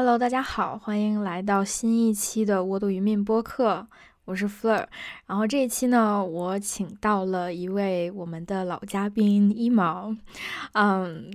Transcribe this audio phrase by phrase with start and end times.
[0.00, 3.84] Hello，大家好，欢迎来到新一期的《我赌鱼命》播客，
[4.26, 4.86] 我是 Fleur。
[5.26, 10.14] 然后这一期呢，我请到了一位我们的老嘉宾一毛，
[10.74, 11.28] 嗯，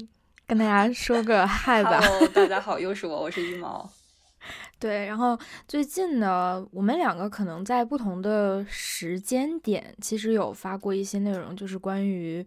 [0.47, 1.99] 跟大家说个嗨吧。
[1.99, 3.91] Hello，大家 好，又是我，我是一毛。
[4.79, 5.37] 对，然后
[5.67, 12.45] 最近呢，我们两个可能在不同的时间点，其实有发过一些内容，就是关于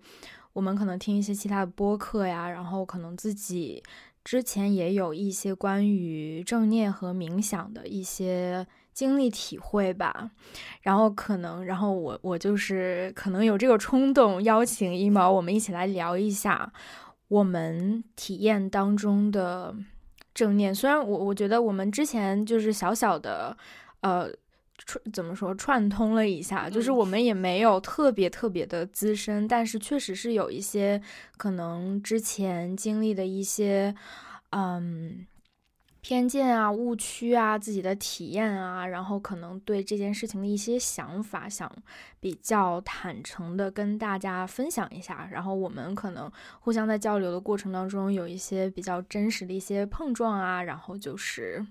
[0.55, 3.83] 我们可能听一些其他的播客呀，然后可能自己
[4.27, 10.33] 之前也有一些关于正念和冥想的一些经历体会吧，
[10.83, 16.73] 然后可能，然后我我就是可能有这个冲动，邀请一毛，我们一起来聊一下
[17.29, 19.73] 我们体验当中的。
[20.35, 23.57] 正念，虽然我我觉得我们之前就是小小的，
[24.01, 24.29] 呃，
[24.77, 31.01] 串怎么说串通了一下，就是我们也没有特别特别的资深，但是确实是有一些
[31.39, 33.95] 可能之前经历的一些，
[34.57, 35.27] 嗯。
[36.03, 41.69] 偏见啊，误区啊，自己的体验啊，然后可能对这件事情的一些想法，想
[42.21, 45.29] 比较坦诚的跟大家分享一下。
[45.33, 46.31] 然后我们可能
[46.61, 51.67] 互相在交流的过程当中，有一些比较真实的一些碰撞啊，然后就是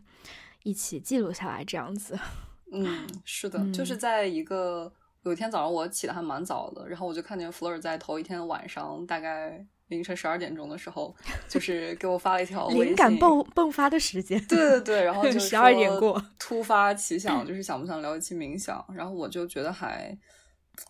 [0.63, 2.19] 一起记录下来这样子。
[2.73, 4.91] 嗯，是的，就是在一个
[5.23, 9.65] 有一天早上，我起的还蛮早的，然后我就看见弗尔在头一天晚上大概。
[9.87, 11.15] 凌晨十二点钟的时候，
[11.47, 14.43] 就是给我发了一条灵感迸迸发的时间。
[14.47, 18.83] 对对对，然后就 十二点过，突发奇想， 就是想不想聊一期冥想？
[18.95, 20.17] 然后我就觉得还，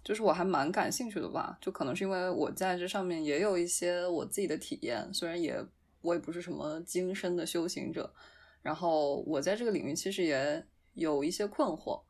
[0.04, 1.58] 就是我还蛮感兴趣的吧。
[1.60, 5.62] 就可能是因为我在这上面也有一些我自己的体验，虽然也
[6.02, 8.10] 我也不是什么精深的修行者，
[8.62, 12.02] 然后我在这个领域其实也有一些困惑。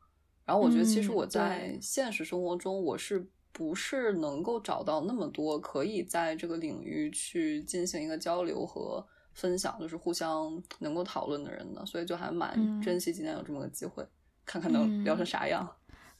[0.44, 3.28] 然后我觉得其实我在现实生活中我是。
[3.56, 14.06] 不是能够找到那么多可以在这个领域去进行一个交流和分享，就是互相能够讨论的人的，所以就还蛮珍惜今天有这么个机会，
[14.44, 15.66] 看看能聊成啥样。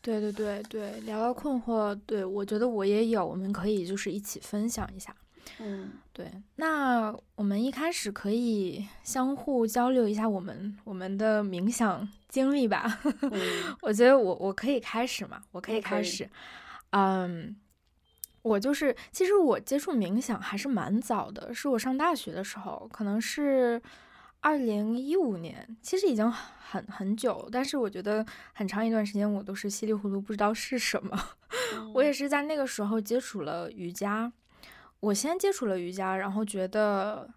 [0.01, 5.15] 对对对对，聊聊困惑，对我觉得我也有，我们可以就是一起分享一下。
[5.59, 12.99] 嗯，对，那我们一开始可以相互交流一下我们我们的冥想经历吧。
[13.83, 16.25] 我觉得我我可以开始嘛，我可以开始。
[16.25, 16.31] 嗯，
[18.43, 23.83] 我就是，其实我接触冥想还是蛮早的，是我上大学的时候，可能是
[24.41, 31.19] 二零一五年，其实已经很很久，但是我觉得很长一段时间我都是稀里糊涂不知道是什么。
[31.93, 34.33] 我也是在那个时候接触了瑜伽，
[35.01, 37.29] 我先接触了瑜伽，然后觉得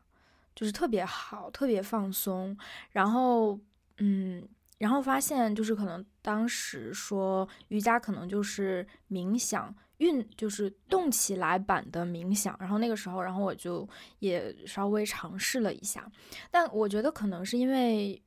[0.55, 2.55] 就是特别好，特别放松，
[2.91, 3.59] 然后
[3.97, 4.47] 嗯。
[4.79, 12.55] 然后发现，就是可能当时说瑜伽可能就是冥想运，就是动起来版的冥想。
[12.59, 13.87] 然后那个时候，然后我就
[14.19, 16.11] 也稍微尝试了一下。
[16.49, 18.21] 但我觉得可能是因为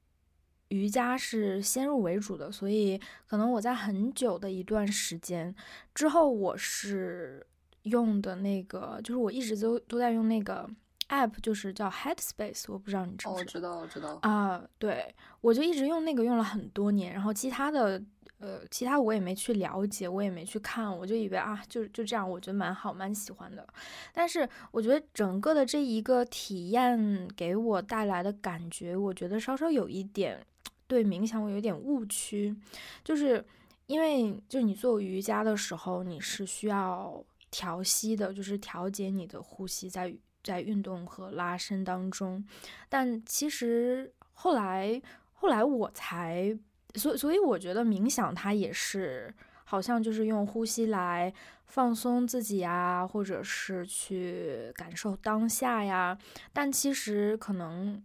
[0.69, 5.55] 瑜伽是先入为主的，所以可能我在很久的一段时间
[5.95, 7.47] 之后，我是
[7.85, 10.69] 用的那个，就是我一直都都在用那个。
[11.13, 13.77] App 就是叫 Headspace，我不知道你知不知道？
[13.77, 14.65] 我知道，我知道啊。
[14.79, 18.03] 对，我就一直用那个用了很多年，然后其他的，
[18.39, 23.67] 呃，其他我也没去了解，我也没去看，我就以为啊，就就这样，我觉得蛮好，蛮喜欢的。
[24.15, 30.45] 但是我觉得整个的这一个体验给我带来的感觉，我觉得稍稍有一点
[30.87, 32.57] 对冥想我有点误区，
[33.05, 33.45] 就是
[33.87, 40.15] 因为就你做瑜伽的时候，你是需要调息的，就是调节你的呼吸在。
[40.43, 42.45] 在运动和拉伸当中，
[42.89, 45.01] 但其实后来
[45.33, 46.59] 后来我才，
[46.95, 49.33] 所所以我觉得冥想它也是
[49.65, 51.33] 好像就是用呼吸来
[51.67, 56.19] 放松自己呀，或者是去感受当下呀。
[56.53, 58.03] 但其实可能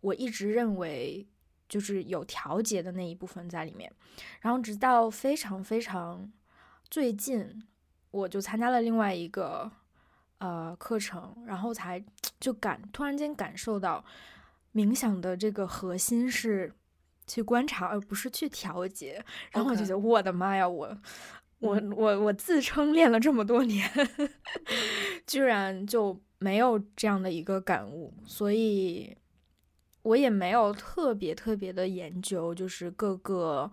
[0.00, 1.26] 我一直认为
[1.68, 3.92] 就是有调节的那一部分在里面，
[4.40, 6.32] 然后直到非常非常
[6.88, 7.64] 最近，
[8.10, 9.72] 我就参加了另外一个。
[10.44, 12.04] 呃，课程，然后才
[12.38, 14.04] 就感突然间感受到，
[14.74, 16.70] 冥想的这个核心是
[17.26, 19.24] 去观察，而不是去调节。
[19.52, 20.98] 然后我就觉得，我的妈呀，我
[21.60, 23.90] 我我我自称练了这么多年，
[25.26, 29.16] 居然就没有这样的一个感悟，所以
[30.02, 33.70] 我也没有特别特别的研究，就是各个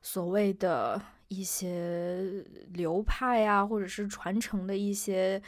[0.00, 0.98] 所谓的
[1.28, 2.42] 一些
[2.72, 5.42] 流派呀，或者是传承的一些。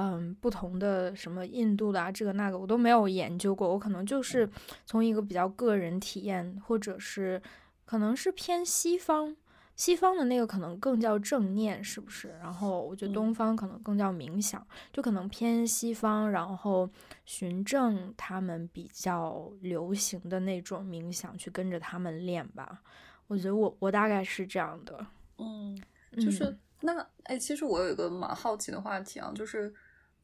[0.00, 3.68] 嗯，不同的什么印度的啊，这个那个我都没有研究过。
[3.68, 4.48] 我可能就是
[4.86, 7.42] 从一个比较个人体验，或者是
[7.84, 9.36] 可能是偏西方
[9.74, 12.28] 西方的那个可能更叫正念，是不是？
[12.40, 16.88] 然后我觉得东方可能更叫冥想，就可能偏西方，然后
[17.24, 22.82] 循证他们比较流行的那种冥想去跟着他们练吧。
[23.26, 25.04] 我觉得我我大概是这样的。
[25.38, 25.76] 嗯，
[26.12, 29.74] 就是那哎，其实我有一个蛮好奇的话题啊，就是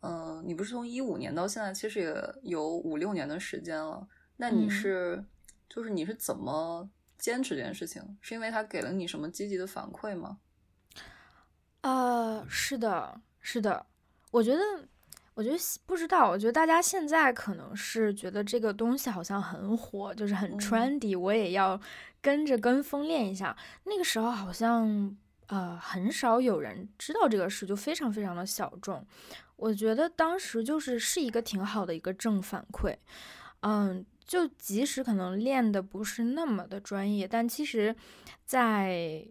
[0.04, 4.06] 嗯，你不是从一五年到现在，其实也有五六年的时间了，
[4.36, 5.24] 那你是
[5.68, 6.88] 就是你是怎么？
[7.16, 10.36] 坚持这件事情，是因为他给了你什么积极的反馈吗？
[11.80, 13.86] 呃，是的，是的。
[14.30, 14.60] 我觉得，
[15.32, 15.56] 我觉得
[15.86, 16.28] 不知道。
[16.28, 21.80] 我觉得大家现在可能是觉得这个东西好像很火，就是很 trendy，我也要
[22.20, 23.56] 跟着跟风练一下。
[23.84, 25.16] 那个时候好像
[25.46, 29.06] 呃很少有人知道这个事，就非常非常的小众。
[29.56, 32.96] 我觉得当时就是是一个挺好的一个正反馈，
[33.60, 34.04] 嗯。
[34.26, 37.94] 就即使可能练的不是那么的专业，但其实，
[38.46, 39.22] 在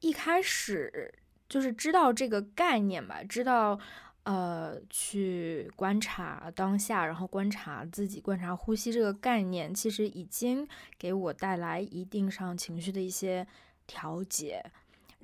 [0.00, 1.14] 一开始
[1.50, 3.78] 就是知道这个概念吧，知道
[4.22, 10.66] 呃去观察当下，然后观察自己，观察呼吸这个概念，其实已经
[10.98, 13.46] 给我带来一定上情绪的一些
[13.86, 14.64] 调节。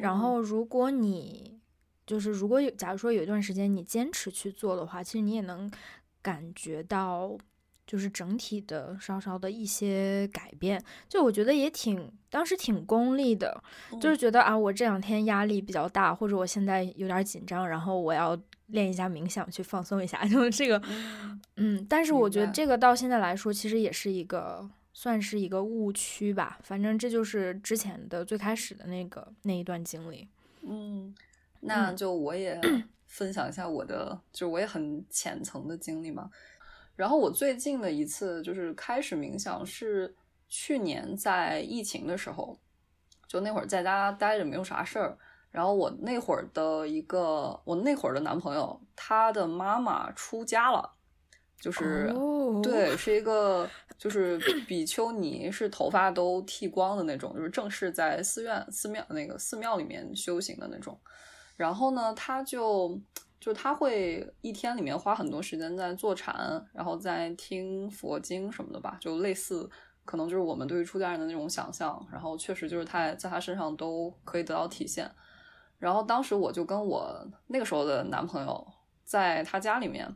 [0.00, 1.60] 然后，如果你
[2.06, 5.70] 就是如果有假如说有一段时间你坚持去做的话，其实你也能
[6.22, 7.36] 感觉到。
[7.86, 13.60] 就是整体的稍稍的一些改变，就我觉得也挺当时挺功利的，
[14.00, 20.80] 就是觉得啊，我这两天压力比较大，或者我现在有点紧张，然后我要练一下冥想去放松一下， 就这个，
[21.56, 30.28] 嗯，但是我觉得这个到现在来说，其实也是一个算是一个误区吧，反正这就是之前的最开始的那个那一段经历。
[30.62, 31.14] 嗯，
[31.60, 32.60] 那就我也
[33.06, 36.30] 分享一下我的，就是我也很浅层的经历嘛。
[36.96, 40.14] 然后我最近的一次就是开始冥想是
[40.48, 42.58] 去年在疫情的时候，
[43.26, 45.16] 就那会儿在家待着没有啥事儿，
[45.50, 50.92] 然后我那会儿的一个我那会儿的男朋友他的妈妈出家了，
[51.60, 52.12] 就是
[52.62, 53.68] 对是一个
[53.98, 60.98] 就是比丘尼，是头发都剃光的那种，就是正式在寺院寺庙那个寺庙里面修行的那种，
[61.56, 63.00] 然后呢他就。
[63.40, 69.66] 就他会一天里面花很多时间在坐禅，然后在听佛经什么的吧，就类似
[70.04, 75.10] 可能就是我们对于出家人的那种想象，然后确实就是他在他身上都可以得到体现。
[75.78, 78.66] 然后当时我就跟我那个时候的男朋友
[79.06, 80.06] 在他家里面，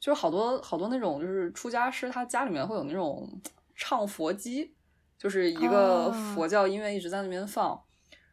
[0.00, 3.28] 就是好多好多那种就是出家师，他家里面会有那种
[3.74, 4.74] 唱佛机，
[5.18, 7.80] 就是一个佛教音乐一直在那边放。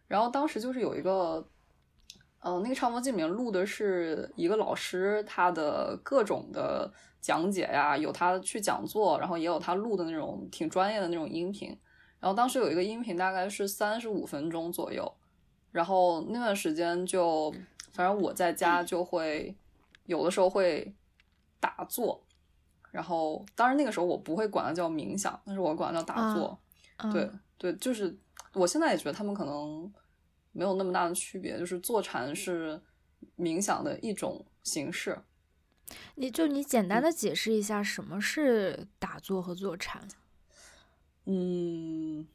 [0.07, 1.47] 然后当时就是有一个。
[2.45, 11.69] 嗯，那个唱佛机里面录的是一个老师他的各种的讲解呀，有他去讲座，然后也有他录的那种挺专业的那种音频。
[12.19, 15.09] 然后当时有一个音频大概是三十五分钟左右，
[15.71, 17.49] 然后那段时间就
[17.93, 19.55] 反正我在家就会
[20.05, 20.93] 有的时候会
[21.63, 22.21] 打坐，
[22.91, 26.59] 然后当然那个时候我不会管它叫冥想，但是我管它叫打坐。
[27.11, 28.13] 对对，就是
[28.53, 29.91] 我现在也觉得他们可能。
[30.55, 32.79] 没有那么大的区别，就是坐禅是
[33.35, 35.19] 冥想的一种形式。
[36.13, 40.07] 你就你简单的解释一下什么是打坐和坐禅？
[41.25, 42.27] 嗯，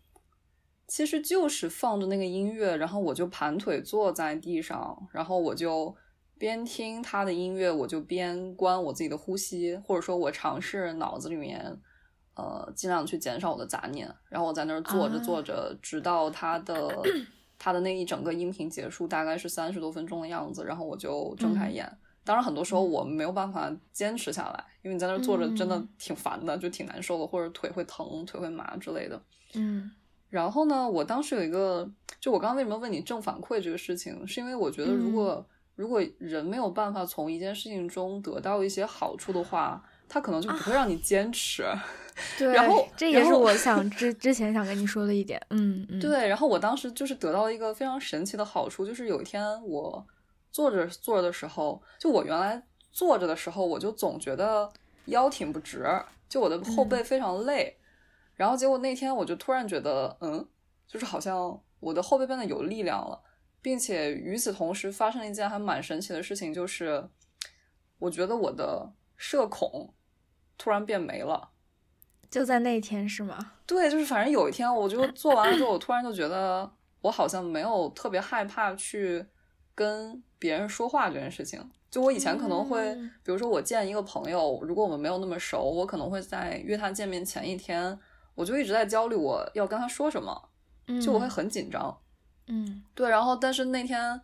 [0.89, 5.95] 其实就是放着那个音乐，然后我就盘腿坐在地上，然后我就
[6.39, 11.79] 边听他的音乐，我就边关我自己的呼吸，或者说我尝试脑子里面
[12.35, 16.89] 呃尽量去减少我的杂念，然后我在那儿坐着坐着，直到他的。
[17.61, 21.85] 他的那一整个音频结束大概是三十多分钟的样子，然后我就睁开眼。
[22.23, 29.21] 当然，很多时候我没有办法坚持下来，因为你在那儿坐着真的挺烦的，就挺难受的，或者腿会疼、腿会麻之类的。
[29.55, 29.91] 嗯。
[30.31, 35.45] 然后呢，我当时有一个，就我刚刚为什么问你正反馈这个事情，是因为我觉得，如果
[35.79, 41.65] 如果人没有办法从一件事情中得到一些好处的话，他可能就不会让你坚持。
[42.37, 50.05] 对，然后这也是我 想之之前想跟你说的一点，嗯嗯，对，然后我当时就是得到了一个非常神奇的好处，就是有一天我
[50.51, 54.69] 坐着坐着的时候，就我原来坐着的时候，我就总觉得
[55.05, 55.87] 腰挺不直，
[56.29, 57.77] 就我的后背非常累，
[58.35, 60.45] 然后结果那天我就突然觉得，嗯，
[60.89, 63.21] 就是好像我的后背变得有力量了，
[63.69, 67.07] 并且与此同时发生了一件还蛮神奇的事情，就是
[67.99, 69.93] 我觉得我的社恐
[70.57, 71.51] 突然变没了。
[72.31, 73.53] 就在那一天是吗？
[73.67, 76.71] 对，就是反正有一天，我就做完了之后，我突然就觉得
[77.03, 79.23] 我好像没有特别害怕去
[79.75, 81.63] 跟别人说话这件事情。
[81.91, 87.99] 就我以前可能会，比如说我见一个朋友，如果我们没有那么熟，我可能会在约他见面前一天，
[88.35, 90.49] 我就一直在焦虑我要跟他说什么，
[91.05, 91.85] 就我会很紧张。
[91.91, 92.08] 嗯，
[92.95, 94.21] 对，然后但是那天，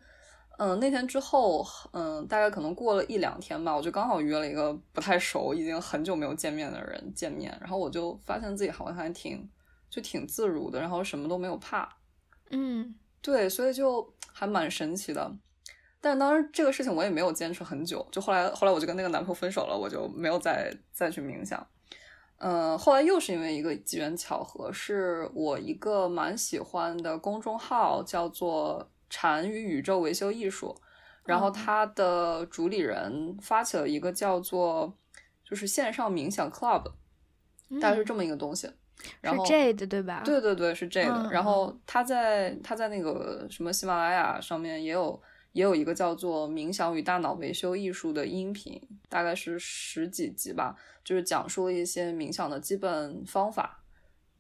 [0.59, 9.49] 嗯，那天之后，嗯，大概可能过了一两天吧，我就刚好约了一个不太熟、已经很久没有见面的人见面，然后我就发现自己好像还挺
[9.91, 11.89] 就挺自如的，然后什么都没有怕。
[12.51, 15.31] 嗯，对，所以就还蛮神奇的。
[16.01, 21.67] 但当时这个事情我也没有坚持很久，就后来后来我就跟那个男朋友分手了，我就没有再再去冥想。
[22.39, 30.77] 嗯，后来又是因为一个机缘巧合，是我一个蛮喜欢的公众号叫做“禅与宇宙维修艺术”，
[31.25, 34.93] 然后它的主理人发起了一个叫做
[35.49, 36.83] 就是线上冥想 club，
[37.81, 38.71] 大概是这么一个东西。
[39.21, 40.23] 然后是 Jade 对吧？
[40.25, 41.11] 对对对，是 Jade。
[41.11, 45.21] 嗯然后他在他在那个什么喜马拉雅上面也有
[45.55, 53.81] 也有一个叫做《冥想与大脑维修艺术》的音频，大概是十几集吧，就是讲述了一些冥想的基本方法。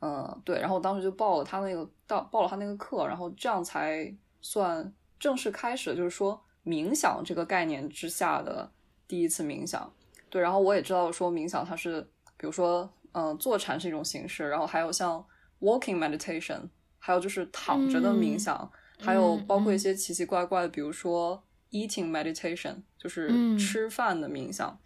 [0.00, 0.59] 嗯，对。
[0.59, 8.68] 然后我当时就报了他那个到报了他那个课，然后这样才算正式开始，就是说冥想这个概念之下的
[9.06, 9.90] 第一次冥想。
[10.28, 12.02] 对，然后我也知道说冥想它是，
[12.37, 15.25] 比如说，嗯、坐禅是一种形式，然后还有像
[15.61, 16.68] walking meditation，
[16.99, 18.68] 还有就是躺着的冥想，
[19.04, 23.58] 还有包括一些奇奇怪怪的，比如说 eating meditation，就是嗯。
[23.58, 24.78] 吃饭的冥想。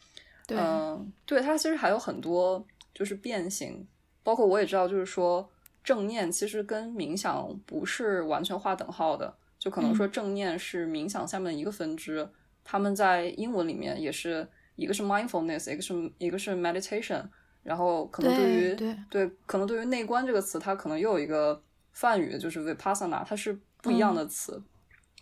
[0.46, 3.86] 对，嗯，对，它其实还有很多就是变形，
[4.22, 5.46] 包括我也知道，就是说
[5.84, 12.26] 正念其实跟冥想不是完全划等号的，就可能说正念是冥想下面的一个分支，
[12.64, 17.22] 他们在英文里面也是一个是 mindfulness，一个是一个是 meditation，
[17.62, 18.96] 然后可能对于对。
[19.10, 24.62] 对，可能对于内观这个词，它可能又有一个泛语，就是 vipassana，它是不一样的词。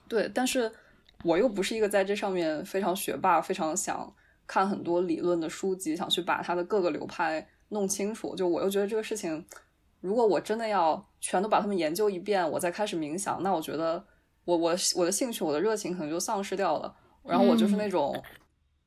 [0.08, 0.70] 对，但是
[1.24, 4.14] 我又不是一个在这上面非常学霸，非常想
[4.46, 8.36] 看很多理论的书籍，想去把它的各个流派弄清楚。
[8.36, 9.44] 就我又觉得这个事情，
[10.00, 14.04] 如果我真的要全都把它们研究一遍，我再开始冥想，那我觉得
[14.44, 16.96] 我我我的兴趣、我的热情可能就丧失掉了。
[17.24, 18.22] 然后我就是那种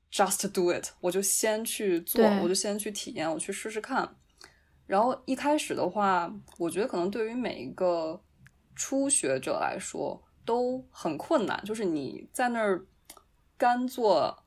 [0.10, 4.16] just do it，我就先去做，我就先去体验，我去试试看。
[4.88, 8.20] 然后一开始的话，我觉得可能对于每一个
[8.80, 12.86] 初学者来说都很困难，就是你在那儿
[13.58, 14.46] 干坐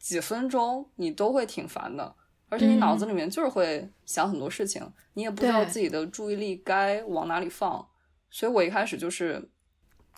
[0.00, 2.12] 几分钟，你都会挺烦的，
[2.48, 4.82] 而且你脑子里面就是会想很多事情，
[5.14, 7.88] 你也不知道自己的注意力该往哪里放。
[8.30, 9.48] 所以我一开始就是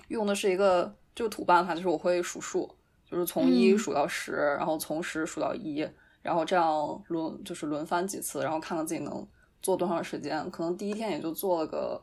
[0.09, 2.75] 用的是一个就土办法，就是我会数数，
[3.05, 5.87] 就是从一嗯数到十，然后从十数到一，
[6.23, 9.29] 然后这样轮就是轮番几次，然后看看自己能
[9.61, 10.50] 做多长时间。
[10.50, 12.02] 可能第一天也就做了个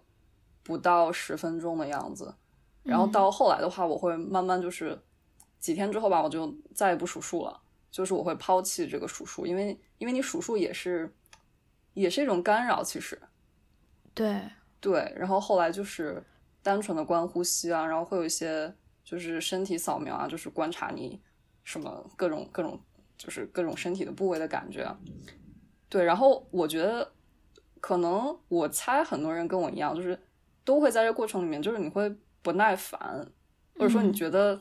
[0.67, 2.36] 不到十分钟的样子，
[2.83, 5.01] 然后到后来的话，我会慢慢就是
[5.62, 11.09] 几天之后吧，我就再也不数数了，就是我会抛弃这个数数，因为因为你数数也是
[11.93, 13.17] 也是一种干扰，其实。
[14.13, 14.41] 对，
[14.81, 16.21] 对，然后后来就是
[16.62, 21.21] 单纯的观呼吸啊，然后会有一些就是身体扫描啊，就是观察你
[21.63, 22.77] 什么各种各种
[23.17, 25.00] 就是各种身体的部位的感觉啊。
[25.88, 27.09] 对，然后我觉得
[27.79, 30.19] 可能我猜很多人跟我一样，就是
[30.67, 33.25] 都会在这过程里面，就是你会不耐烦，
[33.75, 34.59] 或者说你嗯觉得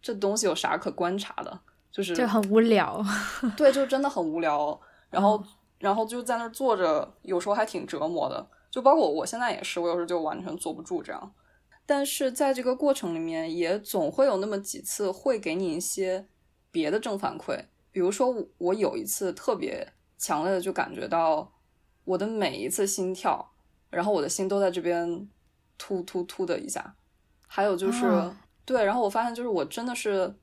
[0.00, 3.04] 这东西有啥可观察的，就是就很无聊。
[3.58, 4.80] 对，就真的很无聊。
[5.10, 5.42] 然后，
[5.80, 8.46] 然后就在那儿坐着，有时候还挺折磨的。
[8.70, 11.34] 就包括我现在也是，我有时候就完全坐不住这样。
[11.84, 16.28] 但是在这个过程里面，也总会有那么几次会给你一些
[16.70, 17.64] 别的正反馈。
[17.90, 21.52] 比如说，我我有一次特别强烈的就感觉到
[22.04, 23.52] 我的每一次心跳，
[23.90, 25.28] 然后我的心都在这边
[25.78, 26.94] 突突突的一下。
[27.46, 30.34] 还有就是，啊对，然后我发现就是我真的是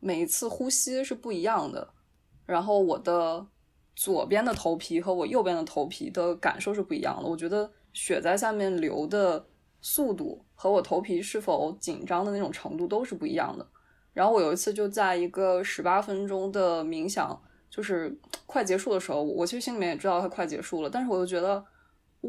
[0.00, 1.88] 每一次呼吸是不一样的，
[2.46, 3.44] 然后我的
[3.96, 7.28] 左边的头皮和我右边的头皮的感受是不一样的。
[7.28, 9.44] 我觉得血在下面流的
[9.80, 13.66] 速度和我头皮是否紧张的那种程度都是不一样的。
[14.12, 21.64] 然后我有一次就在一个十八分钟的冥想，就是快结束的时候，我其实心里面也知道它快结束了，但是我又觉得，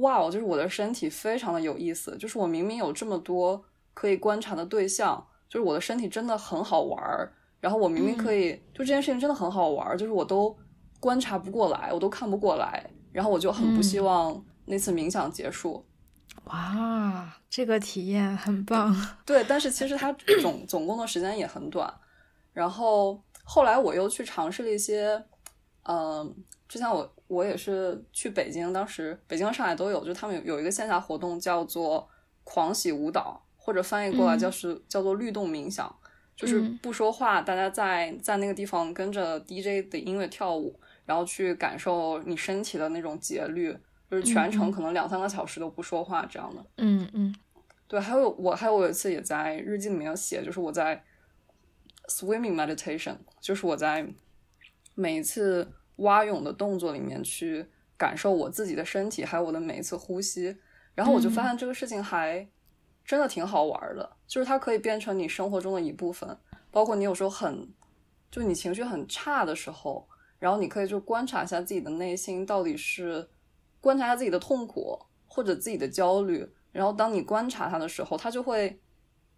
[0.02, 10.56] 哇，哦就是我的身体非常的有意思，就是我明明有这么多可以观察的对象，就是我的身体真的很好玩儿，然后我明明可以，就这件事情真的很好玩儿，就是我都
[11.00, 15.86] 观察不过来，我都看不过来，然后我就很不希望那次冥想结束。
[16.46, 18.96] 哇，这个体验很棒。
[19.26, 20.12] 对，但是其实它
[20.42, 21.92] 总总共的时间也很短。
[22.54, 25.24] 然后后来我又去尝试了一些，
[25.84, 26.36] 嗯、
[26.68, 32.08] 之前我我也是去北京，当时北京和上海都有，就是他们有有一个线下活动叫做
[32.44, 34.40] 狂喜舞蹈，或者翻译过来嗯。
[34.40, 35.94] 就是、叫做律动冥想，
[36.36, 36.80] 就是嗯。
[36.82, 43.76] 不说话，大家在在那个地方跟着 DJ 的音乐跳舞，然后去感受你身体的那种节律，
[44.10, 46.66] 就是全程可能两三个小时都不说话这样的。
[46.78, 47.36] 嗯嗯。
[47.88, 51.04] 对，还有我还有有一次也在日记里面要写，就是我在
[52.08, 54.08] swimming meditation，就是我在
[54.96, 57.66] 每一次蛙泳的动作里面去
[57.98, 60.56] 感受我自己的身体，还有我的每一次呼吸，
[60.94, 62.48] 然后我就发现这个事情还
[63.04, 66.38] 真的挺好玩的，就是它可以变成你生活中的一部分，
[66.72, 67.68] 包括你有时候很
[68.30, 70.08] 就你情绪很差的时候，
[70.40, 73.30] 然后你可以就观察一下自己的内心到底是
[73.80, 76.48] 观察一下自己的痛苦或者自己的焦虑。
[76.72, 78.82] 然后，当你观察它的时候，它就会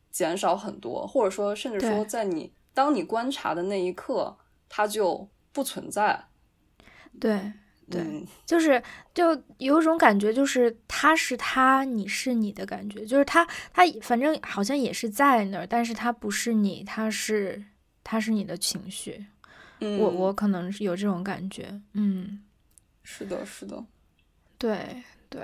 [0.10, 4.36] 减少很多，或者说，甚至说，在你当你观察的那一刻，
[4.68, 6.26] 它就不存在。
[7.20, 7.52] 对
[7.90, 8.82] 对，就是
[9.14, 17.64] 就有种感觉，就是他是他，你是你的感觉，就是他他反正好像也是在那儿，但是他不是你，他是
[18.04, 19.26] 他是你的情绪。
[19.80, 21.80] 嗯，我我可能是有这种感觉。
[21.94, 22.44] 嗯，
[23.04, 23.84] 是的，是的，
[24.58, 25.42] 对对。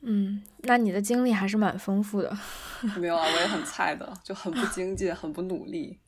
[0.00, 2.34] 嗯，那你的经历还是蛮丰富的。
[2.96, 5.98] 没有啊，我也很菜的，就很不精进，很不努力。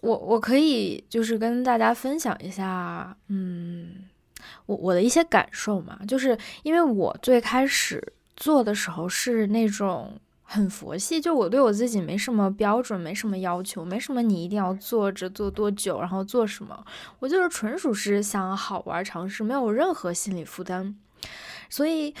[0.00, 4.04] 我我可以就是跟大家分享一下，嗯，
[4.66, 16.84] 我我的一些感受嘛，就是因为我最开始做的时候是那种很佛系，就我对我自己没什么标准，没什么要求，没什么你一定要做着做多久，然后做什么，
[17.18, 20.94] 我就是纯属是想好玩尝试，没有任何心理负担，
[21.68, 22.14] 所以。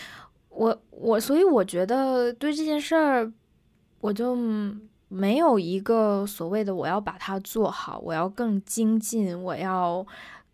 [0.50, 3.32] 我我所以我觉得对这件事儿，
[4.00, 4.34] 我就
[5.08, 10.06] 没有一个所谓的我要把它做好，我要更精进，我要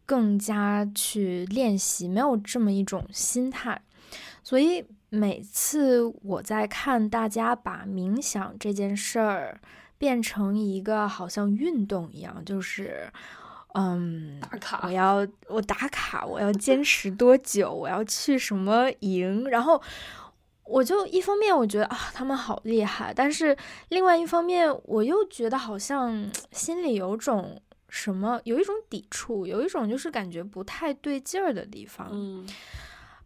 [0.07, 3.83] 更加去练习，没有这么一种心态。
[4.43, 9.61] 所以每次我在看大家把冥想这件事儿
[9.99, 13.11] 变成一个好像运动一样，就是。
[13.77, 17.73] 嗯，打卡，我要我打卡，我要坚持多久？
[17.73, 19.49] 我要去什么营？
[19.49, 19.83] 然后
[20.65, 23.57] 我就一方面我觉得啊，他们好厉害，但是
[23.89, 32.09] 另外一方面我又觉得好像心里有种什么，有一种抵触，有一种就是感觉不太对劲儿的地方。
[32.11, 32.49] 嗯，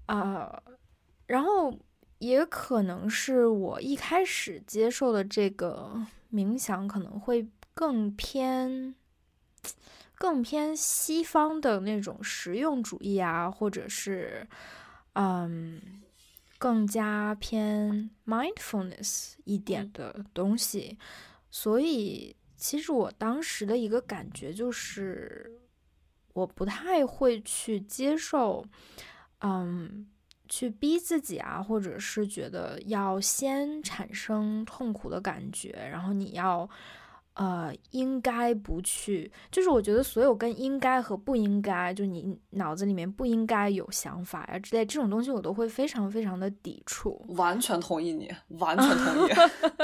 [0.07, 0.63] 啊，
[1.27, 1.73] 然后
[2.19, 5.93] 也可能是我一开始接受的这个
[6.33, 8.95] 冥想可能会更偏。
[10.21, 14.45] 更偏西方的那种实用主义啊，或者是，
[15.13, 15.81] 嗯，
[16.59, 20.99] 更加偏 mindfulness 一点的东西。
[21.51, 25.61] 所以，其实我当时的一个感觉就是，
[26.35, 28.67] 我不太会去接受，
[29.41, 30.07] 嗯，
[30.49, 36.69] 去逼自己啊，或者是觉得要先产生痛苦的感觉，然后你要。
[37.39, 47.25] 呃，应该不去，就是我觉得所有跟应该和不应该，就你脑子里面不应该有想法呀之类这种东西，我都会非常非常的抵触。
[47.37, 49.29] 完全同意你，完全同意。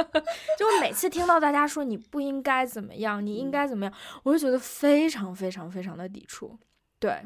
[0.59, 6.59] 就每次听到大家说你不应该怎么样，你应该怎么样，我就觉得非常非常非常的抵触。
[6.99, 7.23] 对，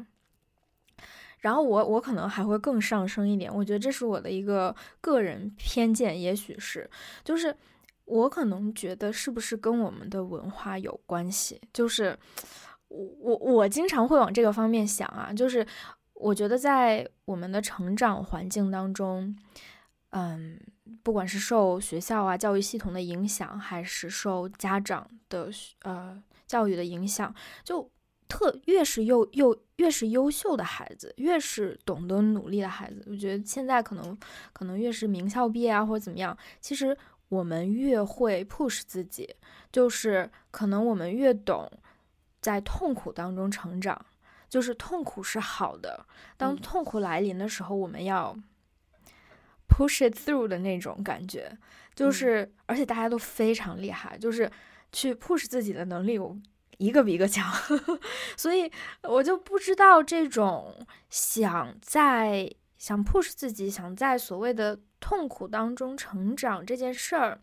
[1.39, 6.87] 然后我我可能还会更上升一点，我觉得这是我的一个个人偏见，也许是，
[7.23, 7.55] 就是。
[8.09, 11.61] 我可能觉得是不是跟我们的文化有关系？
[11.71, 12.17] 就是
[12.87, 15.63] 我我我经常会往这个方面想啊，就是
[16.15, 19.37] 我觉得在我们的成长环境当中，
[20.09, 20.59] 嗯，
[21.03, 25.51] 不管是受学校啊教育系统的影响，还是受家长的
[25.83, 27.31] 呃教育的影响，
[27.63, 27.87] 就
[28.27, 34.17] 特越是优又越是优秀的孩子，越是懂得努力的孩子，我觉得现在可能
[34.51, 36.97] 可能越是名校毕业啊或者怎么样，其实。
[37.29, 39.35] 我们越会 push 自己，
[39.71, 41.71] 就是可能我们越懂
[42.41, 44.03] 在痛苦当中成长，
[44.49, 46.05] 就是痛苦是好的。
[46.37, 48.35] 当痛苦来临的时候，我们要
[49.67, 51.55] push it through 的那种感觉，
[51.93, 54.51] 就是而且大家都非常厉害，就是
[54.91, 56.19] 去 push 自己的能力，
[56.79, 57.53] 一个比一个强。
[58.35, 58.71] 所以
[59.03, 60.75] 我就不知道这种
[61.11, 64.79] 想在想 push 自己，想在所谓的。
[64.99, 67.39] 痛苦当中成长这件事儿，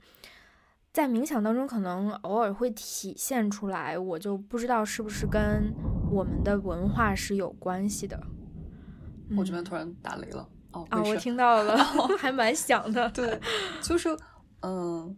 [0.92, 5.72] 在冥想当中可能偶尔会体现出来，我就不知道是不是跟
[6.10, 8.20] 我们的文化是有关系的。
[9.36, 11.76] 我这边突然打雷了，哦，啊，我听到了，
[12.18, 13.08] 还蛮响的。
[13.12, 13.40] 对，
[13.82, 14.16] 就是，
[14.62, 15.16] 嗯，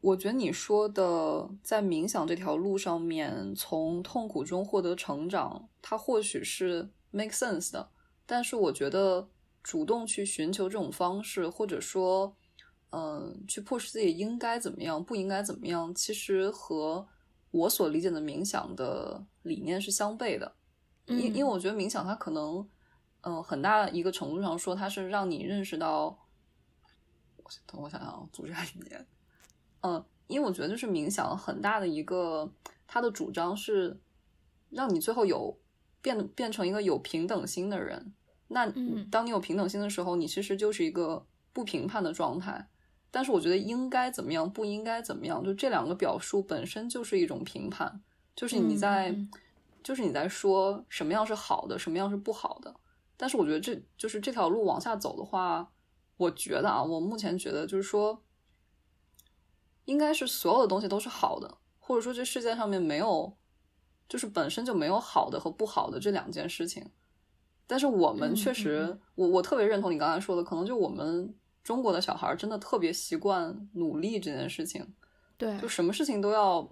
[0.00, 7.90] 我觉得你说的在冥想这条路上面，从痛苦中获得成长，它或许是 make sense 的，
[8.26, 9.28] 但是我觉得。
[9.64, 12.36] 主动去寻求这种方式，或者说，
[12.90, 17.08] 嗯，去迫使自己应该怎么样，不应该怎么样，其实和
[17.50, 20.54] 我所理解的冥想的理念是相悖的。
[21.06, 22.68] 因因为我觉得冥想它可能，
[23.22, 26.18] 嗯，很大一个程度上说，它是让你认识到
[27.66, 29.06] 等我想想，组织下语言。
[29.80, 32.52] 嗯，因为我觉得就是冥想很大的一个，
[32.86, 33.98] 它的主张是
[34.68, 35.58] 让你最后有
[36.02, 38.12] 变变成一个有平等心的人。
[38.54, 38.72] 那
[39.10, 42.68] 当你有平等心的时候，你其实就是一个不评判的状态。
[43.10, 48.00] 但是我觉得应该怎么样，不应该怎么样，就这两个表述本身就是一种评判，
[48.36, 49.12] 就是你在，
[49.82, 52.72] 就是你在说什么样是好的，什么样是不好的。
[53.16, 55.72] 但是我觉得这就是这条路往下走的话，
[56.16, 58.22] 我觉得啊，我目前觉得就是说，
[59.84, 63.36] 应该是所有的东西都是好的，或者说这世界上面没有，
[64.08, 66.90] 就是本身就没有好的和不好的这两件事情。
[67.66, 71.34] 但是我们确实，我我特别认同你刚才说的，可能就我们。
[71.64, 74.86] 中国的小孩真的特别习惯努力这件事情，
[75.38, 76.70] 对，就什么事情都要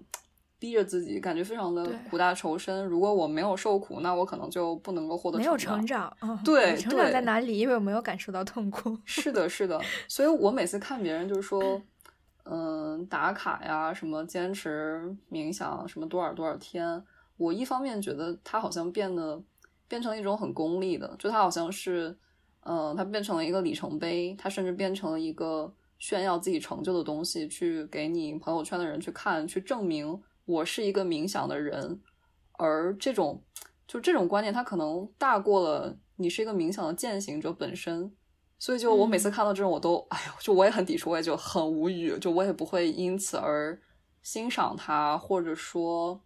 [0.58, 2.84] 逼着自己，感觉非常的苦大仇深。
[2.84, 6.14] 如果我没有受苦，那我可能就不能够获得没有成长。
[6.44, 7.58] 对，成长在哪里？
[7.58, 8.94] 因为我没有感受到痛苦。
[9.06, 9.80] 是的，是的。
[10.06, 11.80] 所以我每次看别人就是说，
[12.44, 17.02] 嗯，打卡呀，什么坚持冥想，什么多少多少天，
[17.38, 19.42] 我一方面觉得他好像变得
[19.92, 22.16] 变成了一种很功利的，就它好像是。
[22.64, 32.00] 嗯，它变成了一个里程碑，它甚至变成了一个炫耀自己成就的东西，去给你朋友圈的人去看，去证明我是一个冥想的人。
[32.52, 33.42] 而这种，
[33.88, 38.12] 就这种观念，它可能大过了你是一个冥想的践行者本身。
[38.60, 43.76] 所以，就我每次看到这种，我都，哎呦，就我也很抵触，我也就很无语，就我也不会因此而
[44.22, 46.20] 欣赏他，或者说，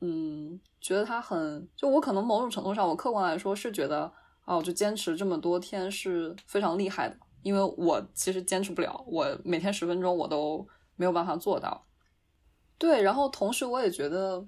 [0.00, 4.12] 嗯，觉得他很，就我可能某种程度上，我客观来说是觉得。
[4.44, 10.66] 哦，就坚持这么多天是非常厉害的，因为我其实坚持不了，我每天十分钟我都
[10.96, 11.86] 没有办法做到。
[12.76, 14.44] 对，然后同时我也觉得，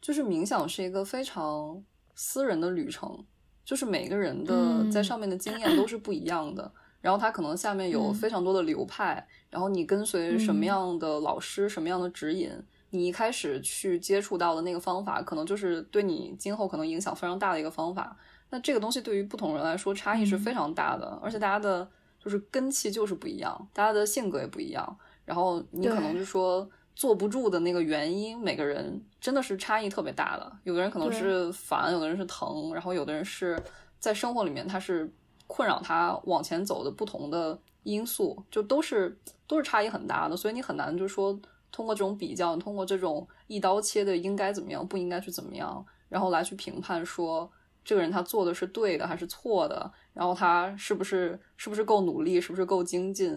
[0.00, 1.82] 就是冥想是一个非常
[2.14, 3.26] 私人的旅程，
[3.64, 6.72] 就是每个人的在上面的经验都是不一样的。
[7.02, 12.48] 然后它可能下面有非常多的流派，然后你跟随什么样的老师、什么样的指引，
[12.90, 18.16] 你一开始去接触到的那个方法，可能就是对你今后可能影响非常大的一个方法。
[18.50, 24.98] 那这个东西对于不同人来说差异是非常大的，而且大家的就是根气就是不一样，大家的性格也不一样。
[25.24, 30.52] 然后你可能就说坐不住的那个原因，每个人真的是差异特别大的。
[30.64, 33.56] 有的人可能是烦，有的人是疼，然后有的人是
[34.00, 35.08] 在生活里面他是
[35.46, 40.36] 困扰他往前走的不同的因素，就都是都是差异很大的。
[40.36, 41.38] 所以你很难就说
[41.72, 47.50] 通过这种比较，通过这种一刀切的应该怎么样，不应该去怎么样，然后来去评判说。
[47.82, 49.90] 这个人他做的是对的还是错的？
[50.12, 52.38] 然后他是不是是不是够努力？
[52.38, 53.34] 是不是够精进？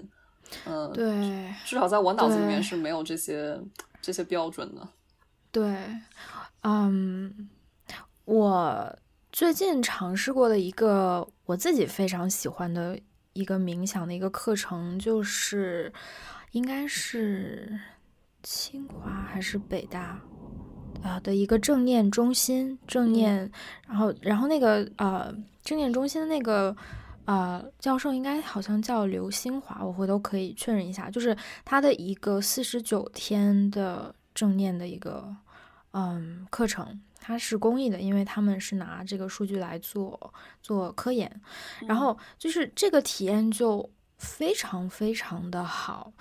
[0.65, 3.57] 嗯，对，至少在我脑子里面是没有这些
[4.01, 4.85] 这些标准的。
[5.49, 5.87] 对，
[6.63, 7.49] 嗯，
[8.25, 8.99] 我
[9.31, 12.99] 最近尝试过的一个我自己非常喜欢的
[13.31, 15.91] 一个冥想的一个课程，就是
[16.51, 17.79] 应该是
[18.43, 20.21] 清华还是北大？
[21.01, 23.51] 啊的一个正念中心，正念，
[23.87, 26.73] 然后然后那个呃正念中心的那个
[27.25, 35.35] 呃教授应该好像叫刘新华，我回头可以确认一下，就是他的一个四十九天的正念的一个
[35.91, 41.41] 嗯课程，它是公益的，因为他们是拿这个数据来做做科研，
[41.85, 43.89] 然后就是这个体验就
[44.23, 46.13] 非常非常的好。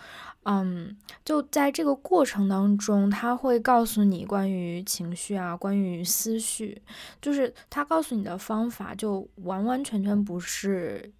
[0.45, 6.83] 嗯，就在这个过程当中，他会告诉你关于情绪啊，关于思绪，
[7.21, 11.13] 就是他告诉你的方法就完完全全不是，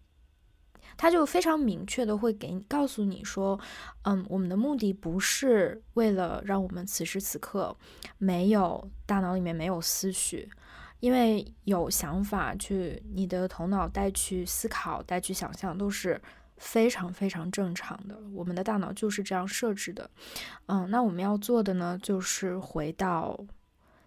[0.97, 3.61] 他就非常明确的会给你告诉你说，
[4.03, 7.77] 嗯，我们的目的不是为了让我们此时此刻
[8.19, 10.51] 没有大脑里面没有思绪，
[10.99, 16.21] 因为有想法去你的头脑带去思考、带去想象都是。
[16.63, 20.09] 非常非常正常的，我们的大脑就是这样设置的。
[20.67, 23.37] 嗯，那我们要做的呢，就是回到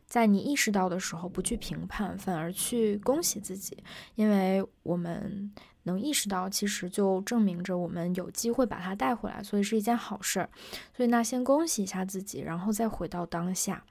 [0.05, 3.83] 在你意识到的时候，不去评判，反而去恭喜自己，
[4.15, 5.51] 因为我们
[5.83, 10.49] 能意识到，其实就证明着我们有机会把它带回来，所以是一件好事儿。
[10.95, 13.83] 所以那先恭喜一下自己，然后再回到当下。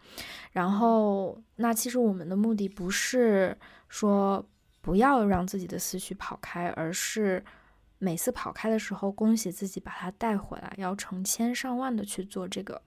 [0.52, 3.54] 然后那其实我们的目的不是
[3.90, 4.42] 说
[4.80, 7.44] 不要让自己的思绪跑开，而是。
[8.04, 12.82] 每次跑开的时候，恭喜自己把它带回来，要成千上万的去做这个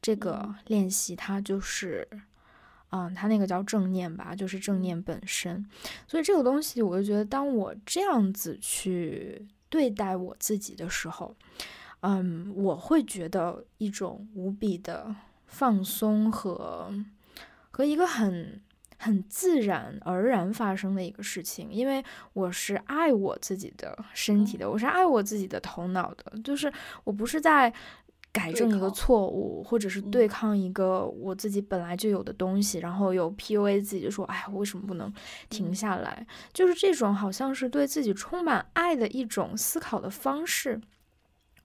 [0.00, 1.14] 这个练习。
[1.14, 2.08] 它就是，
[2.90, 5.64] 嗯，它那个叫正念吧，就是正念本身。
[6.08, 11.36] 所以这个东西，我就觉得，当我这样子去对待我自己的时候，
[12.00, 15.14] 嗯，我会觉得一种无比的
[15.46, 16.92] 放松和
[17.70, 18.60] 和一个很
[19.02, 26.72] 很自然而然发生的一个事情，因为我是爱我自己的身体的，我是爱我自己的头脑的，就是
[27.04, 27.72] 我不是在。
[28.34, 35.12] 改正一个错误，或者是对抗一个我自己本来就有的东西，然后有 PUA 自己，就说：“哎，为什么不能
[35.50, 40.80] 停下来？”就是这种好像是对自己充满爱的一种思考的方式。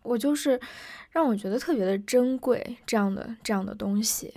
[0.04, 0.60] 我就是
[1.12, 4.34] 让我觉得特别的珍贵，这样的这样的东西。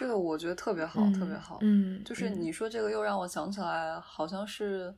[0.00, 1.58] 是的，我觉得特别好，特别好。
[1.62, 4.94] 嗯，就是你说这个又让我想起来，好像是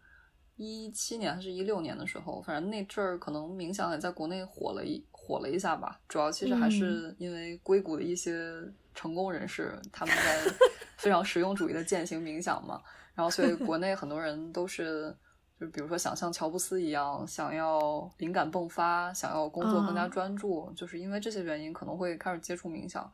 [0.57, 5.05] 一七年还是一六年的时候，反正那阵儿可能冥想也在国内火了一。
[5.25, 8.53] 火了一下吧，主要其实还是因为硅谷的一些
[8.93, 10.53] 成功人士，他们在
[10.99, 12.83] 非常实用主义的践行冥想嘛，
[13.15, 15.17] 然后所以国内很多人都是，
[15.61, 23.09] 就比如说想像乔布斯一样，想要灵感迸发，想要工作更加专注，就是因为这些原因可能会开始接触冥想。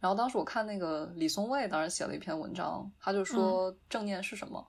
[0.00, 4.64] 然后当时我看那个李松蔚当时写了一篇文章，他就说正念是什么，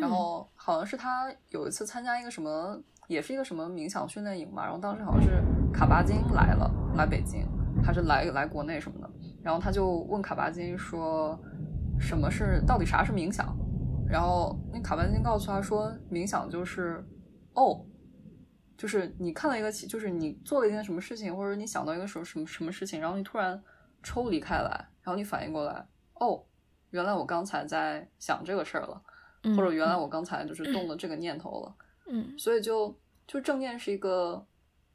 [0.00, 2.80] 然后好像是他有一次参加一个什么。
[3.08, 7.44] 也是一个什么冥想训练营嘛，然后当时好像是卡巴金来了，来北京
[7.82, 9.10] 还是来来国内什么的，
[9.42, 11.36] 然后他就问卡巴金说，
[11.98, 13.52] 什么是到底啥是冥想？
[14.08, 17.04] 然后那卡巴金告诉他说，冥想就是，
[17.54, 17.84] 哦，
[18.78, 23.60] 就是你看到一个，就是你做了一件什么事情，或者你想到一个什么什么什么事情，然后你突然
[24.02, 24.70] 抽离开来，
[25.02, 26.42] 然后你反应过来，哦，
[26.90, 29.02] 原来我刚才在想这个事儿了，
[29.56, 31.74] 或者原来我刚才就是动了这个念头了。
[32.06, 34.44] 嗯，所以就就正念是一个，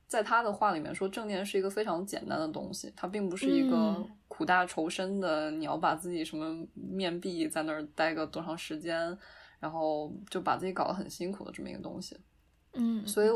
[0.08, 9.18] 在他的话里面说，正念是一个非常简单的东西，它并不是一个苦大仇深的，你要把自己什么面壁在那儿待个多长时间，
[9.60, 12.20] 然后就把自己搞得很辛苦的这么一个东西。
[12.74, 13.30] 嗯，所以，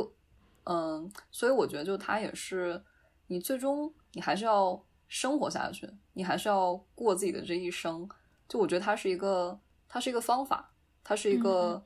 [0.66, 2.84] 嗯，所以我觉得就他也是，
[3.28, 8.08] 你最终你还是要生活下去，你还是要过自己的这一生。
[8.48, 10.72] 就我觉得它是一个，它是一个方法，
[11.04, 11.84] 它是一个，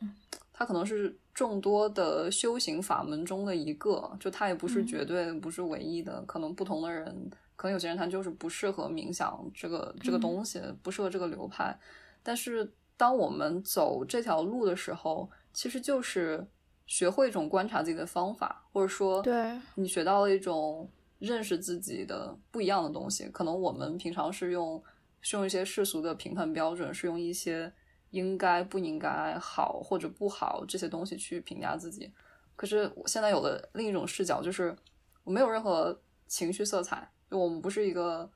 [0.54, 1.18] 它可能是。
[1.34, 11.76] 众多的修行法门中的一个，就它也不是绝对不是唯一的，可能不同的人，可能有些人他就是不适合冥想这个这个东西，不适合这个流派。
[12.22, 16.46] 但是当我们走这条路的时候，其实就是
[16.86, 20.88] 学会一种观察自己的方法，或者说，对你学到了一种
[21.24, 23.28] 认识自己的不一样的东西。
[23.30, 24.84] 可能我们平常是用
[25.22, 27.74] 是用一些世俗的评判标准，是用一些。
[28.14, 32.14] 应该不应该好或者不好这些东西去评价自己，
[32.56, 34.76] 可是我现在有了另一种视角，就是
[35.24, 38.30] 我没有任何情绪色彩，就我们不是一个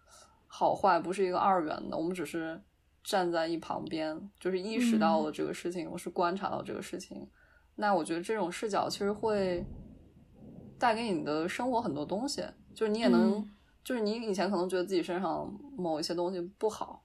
[0.48, 2.60] 好坏，不是一个二元的，我们只是
[3.04, 7.30] 站在一旁边，就是意识到了这个事情，我是观察到这个事情。
[7.76, 9.64] 那我觉得这种视角其实会
[10.80, 12.44] 带给你的生活很多东西，
[12.78, 13.44] 就是你也能，
[13.84, 17.04] 就是你以前可能觉得自己身上某一些东西不好，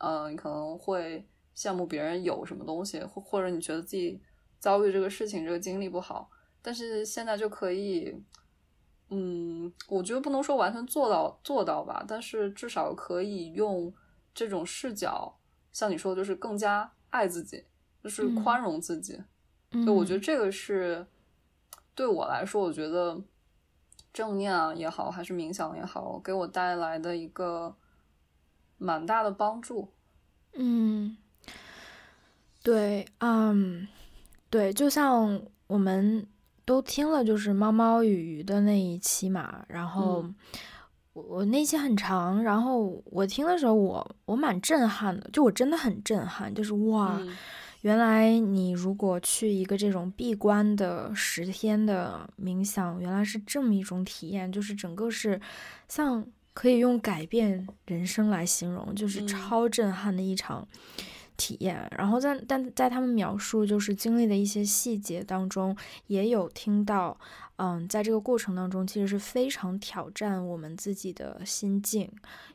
[0.00, 1.24] 嗯，你可能会。
[1.54, 4.18] 羡慕别人有什么东西，或或者你觉得自己
[4.58, 6.30] 遭遇这个事情、这个经历不好，
[6.62, 8.18] 但是现在就可以，
[9.10, 13.92] 嗯，我觉得不能说完全做到做到吧，但是至少可以用
[14.34, 15.38] 这种视角，
[15.72, 17.62] 像你说，就是更加爱自己，
[18.02, 19.22] 就是宽容自己。
[19.84, 21.06] 就我觉得这个是
[21.94, 23.22] 对我来说，我觉得
[24.12, 27.74] 正念啊也好，还是冥想也好，给我带来的一个
[28.78, 29.88] 蛮大的帮助。
[30.54, 31.16] 嗯。
[32.64, 33.88] 对，嗯，
[34.48, 36.24] 对，就像我们
[36.64, 40.24] 都听了，就是猫猫与鱼的那一期嘛，然后
[41.12, 47.20] 我我那期很长，然后我听的时候，我我蛮震撼的，就我真的很震撼，就是哇，
[47.82, 55.40] 原来你如果去一个这种闭关的十天的冥想，原来是这么一种体验，就是整个是
[55.86, 60.66] 像可以用改变人生来形容，就是超震撼的一场。
[61.34, 65.74] 体验，然后在但在他们描述就是经历的一些细节当中，
[66.06, 67.18] 也有听到，
[67.56, 72.08] 嗯，在这个过程当中，其实是非常挑战我们自己的心境，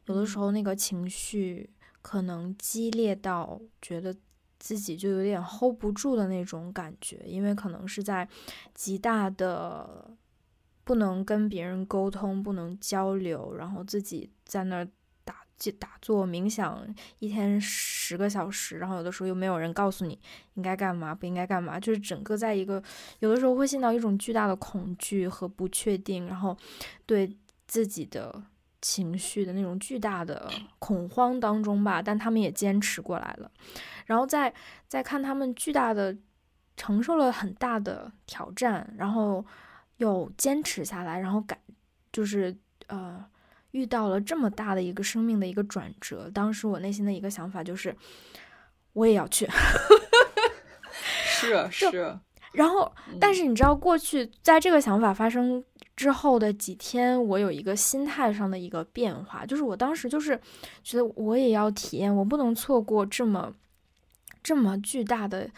[0.05, 1.69] 有的时候那个情绪
[2.03, 4.15] 可能激烈到觉得
[4.59, 8.27] 自己就有点 hold 不住的那种感觉，因为可能是在
[8.73, 10.09] 极大的
[10.83, 14.87] 不能跟别人沟通、不能交流，然后自己在那儿。
[15.25, 15.43] 打
[15.77, 16.87] 打坐冥想
[17.19, 20.17] 一天十个小时，然后有的时候又没有人告诉你
[20.53, 22.81] 应该干嘛不应该干嘛，就是整个在一个
[23.19, 26.55] 有的时候会陷到一种巨大的恐惧和不确定，然后
[27.05, 27.35] 对
[27.67, 28.41] 自己的
[28.81, 32.01] 情绪的那种巨大的恐慌当中吧。
[32.01, 33.51] 但他们也坚持过来了，
[34.07, 34.51] 然后再
[34.87, 36.17] 再看他们巨大的
[36.75, 39.45] 承受了很大的挑战，然后
[39.97, 41.57] 又坚持下来，然后感
[42.11, 43.23] 就是呃。
[43.71, 47.95] 遇到了这么大的一个生命的一个转折，当时我内心的一个想法就是，
[48.93, 49.47] 我也要去。
[51.29, 52.17] 是是。
[52.53, 55.63] 然后，但是你知道，过去在这个想法发生
[55.95, 60.39] 之后的几天，我有一个心态上的一个变化，就是我当时就是
[60.81, 63.53] 觉得我也要体验，我不能错过这么
[64.47, 65.49] 这么巨大的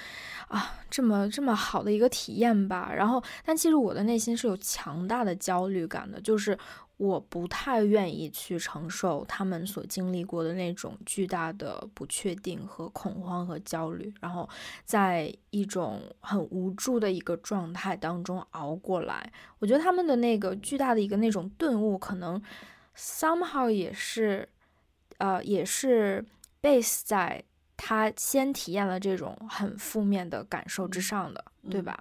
[0.47, 2.91] 啊，这么这么好的一个体验吧。
[2.95, 6.57] 然后，但其实我的内心是有强大的焦虑感的，就是。
[6.99, 14.49] 我不太愿意去承受他们所经历过的那种巨大的不确定和恐慌和焦虑，然后
[14.83, 19.31] 在一种很无助的一个状态当中熬过来。
[19.59, 22.41] 我觉得他们的那个巨大的一个那种顿悟，可能
[22.97, 24.49] somehow 也是，
[25.19, 26.25] 呃，也是
[26.61, 27.41] base 在。
[27.81, 31.97] 他先体验了这种很负面的感受之上的，对吧？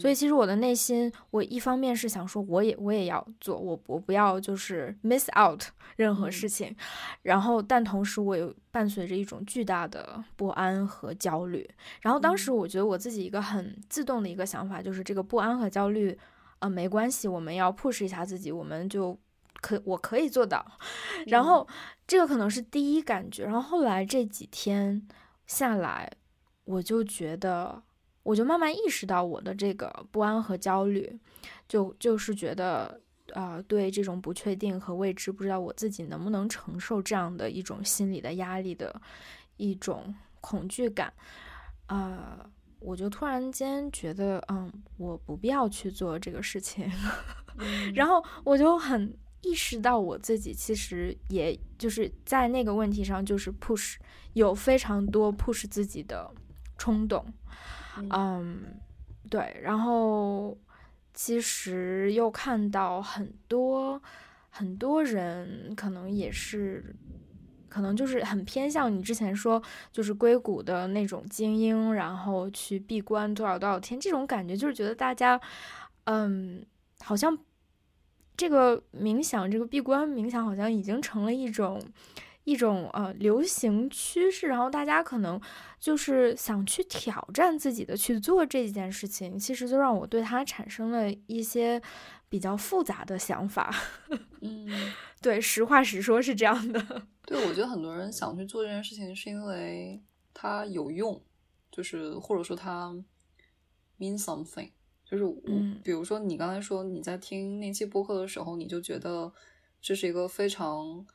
[0.00, 5.62] 所以其实我的内心，我一方面是想说，我也我也要做，我我不要就是 miss out
[5.94, 6.74] 任何事情，
[7.22, 11.68] 然后但同时我又伴随着一种巨大的不安和焦虑。
[12.00, 16.18] 然后当时我觉得我自己一个很自动的一个想法就是，这个不安和焦虑，
[16.58, 19.16] 呃，没关系，我们要 push 一下自己，我们就
[19.60, 20.66] 可我可以做到。
[21.28, 21.64] 然后
[22.04, 25.06] 这个可能是第一感觉，然后后来这几天。
[25.50, 26.08] 下来，
[26.64, 27.82] 我就觉得，
[28.22, 31.18] 我就慢慢意识到我的这个不安和焦虑，
[31.66, 33.00] 就就是觉得，
[33.34, 38.94] 啊，对这种不确定和未知，不知道我自己能不能承受这样的一种心理的压力的
[39.56, 41.12] 一种恐惧感，
[41.86, 46.88] 啊，我就突然间觉得，嗯，我不必要去做这个事情，
[47.92, 53.96] 然后我就很意识到我自己其实也就是在那个问题上就是 push。
[54.34, 56.30] 有非常多 push 自己的
[56.78, 57.26] 冲动，
[58.10, 58.62] 嗯，
[59.28, 60.56] 对，然后
[61.12, 64.00] 其实又看到很多
[64.48, 66.94] 很多人可能也是，
[67.68, 75.40] 可能就是很偏向你之前说就是硅谷的那种精英，然后去闭关多少多少天这种感觉，就是觉得大家，
[76.04, 76.64] 嗯，
[77.00, 77.36] 好像
[78.40, 81.78] 这个冥想，这个闭关冥想好像已经成了一种。
[82.44, 85.38] 一种呃流行趋势，然后大家可能
[85.78, 91.80] 就是想去挑战自己的去做这件事情，其实就让我对它产生了一些
[92.30, 93.72] 比较复杂的想法。
[94.40, 94.66] 嗯，
[95.20, 96.80] 对，实话实说是这样的。
[97.26, 101.22] 对，我觉得很多人想去做这件事情，是因为它有用，
[101.70, 102.90] 就是或者说它
[103.98, 104.70] mean something，
[105.10, 105.42] 就是我，
[105.82, 109.32] 比如说你刚才说你在听那期播客的时候，你就觉得
[109.80, 111.06] 这是一个非常。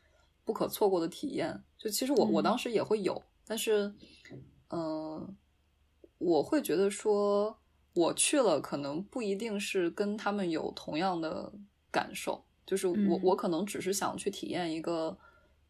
[0.48, 3.92] 不可错过的体验，就其实我我当时也会有，但是，
[4.70, 5.36] 嗯，
[6.20, 7.58] 我会觉得说
[7.96, 11.52] 我去了，可能不一定是跟他们有同样的
[11.90, 15.18] 感受，就是我我可能只是想去体验一个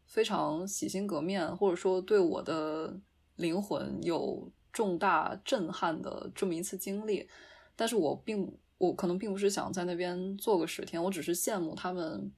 [0.04, 3.00] 非常洗心革面，或者说对我的
[3.36, 7.26] 灵魂有重大震撼的这么一次经历，
[7.76, 12.32] 但是我并我可能并不是想在那边做个十天，我只是羡慕他们，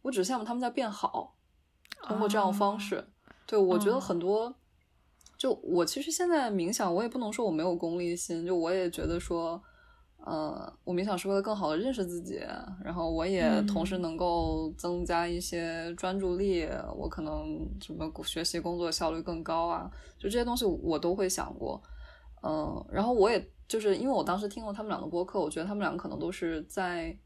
[0.00, 1.36] 我只羡慕他们在变好。
[2.04, 3.04] 通过这样的方式，
[3.46, 4.52] 对我觉得很多，
[5.38, 9.62] 就我其实现在冥想，我也不能说我没有功利心，就我也觉得说，
[10.16, 12.40] 呃，我冥想是为了更好的认识自己，
[12.82, 21.80] 然后我也同时能够增加一些专注力，我可能什么学习工作效率更高啊，就这些东西我都会想过，
[22.42, 27.16] 嗯，然后我也就是因为我当时听了他们两个播客，我觉得他们两个可能都是在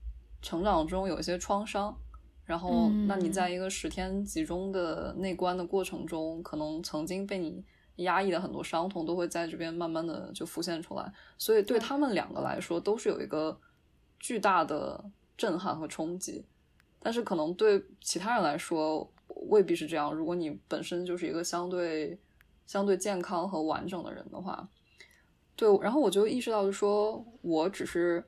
[0.40, 1.96] 成长中有一些创伤。
[2.44, 7.64] 然后，那你在一个十天集中的内观的过程中，可能曾经被你
[7.96, 11.12] 压抑的很多伤痛，都会在这边慢慢的就浮现出来。
[11.36, 13.58] 所以对他们两个来说，都是有一个
[14.20, 15.04] 巨大的
[15.36, 16.44] 震撼和冲击。
[17.00, 19.12] 但是可能对其他人来说，
[19.48, 20.14] 未必是这样。
[20.14, 22.16] 如果你本身就是一个相对
[22.64, 24.68] 相对健康和完整的人的话，
[25.56, 25.68] 对。
[25.80, 28.22] 然后我就意识到，就说我只是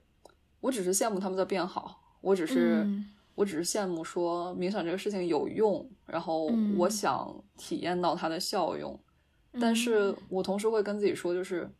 [0.60, 2.84] 我只是羡慕他们在变好，我只是。
[3.38, 9.00] 我只是羡慕说冥想这个事情有用，然后我想体验到它的效用，
[9.60, 11.70] 但是我同时会跟自己说，就是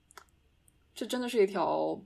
[0.95, 2.01] 这真的是一条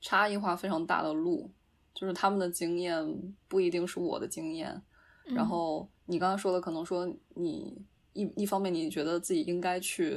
[0.00, 1.50] 差异化非常大的路，
[1.92, 3.04] 就是他们的经验
[3.48, 4.80] 不一定是我的经验。
[5.24, 10.16] 然后你刚刚说的，可能说你一一方面你觉得自己应该去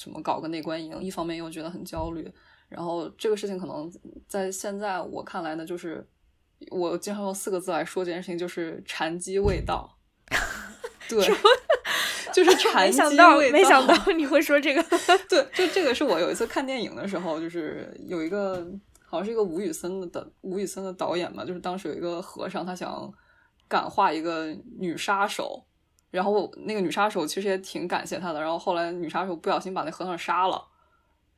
[0.00, 2.32] 什么搞个内观营，一方面又觉得很焦虑，
[2.68, 3.92] 然后这个事情可能
[4.26, 6.06] 在现在我看来呢，就是。
[6.70, 9.96] 我经常用四个字来说这件事情，就是禅机未到。
[11.08, 11.26] 对，
[12.34, 13.38] 就是禅机未到。
[13.50, 14.84] 没想到你会说这个。
[15.26, 18.70] 对，就这个是我有一次看电影的时候，就是有一个
[19.02, 23.10] 好像是一个吴宇森的吴宇森的导演嘛，就是当时有一个和尚，他想
[23.66, 25.64] 感化一个女杀手，
[26.10, 30.60] 然后那个女杀手其实也挺感谢他的，然后后来女杀手不小心把那和尚杀了，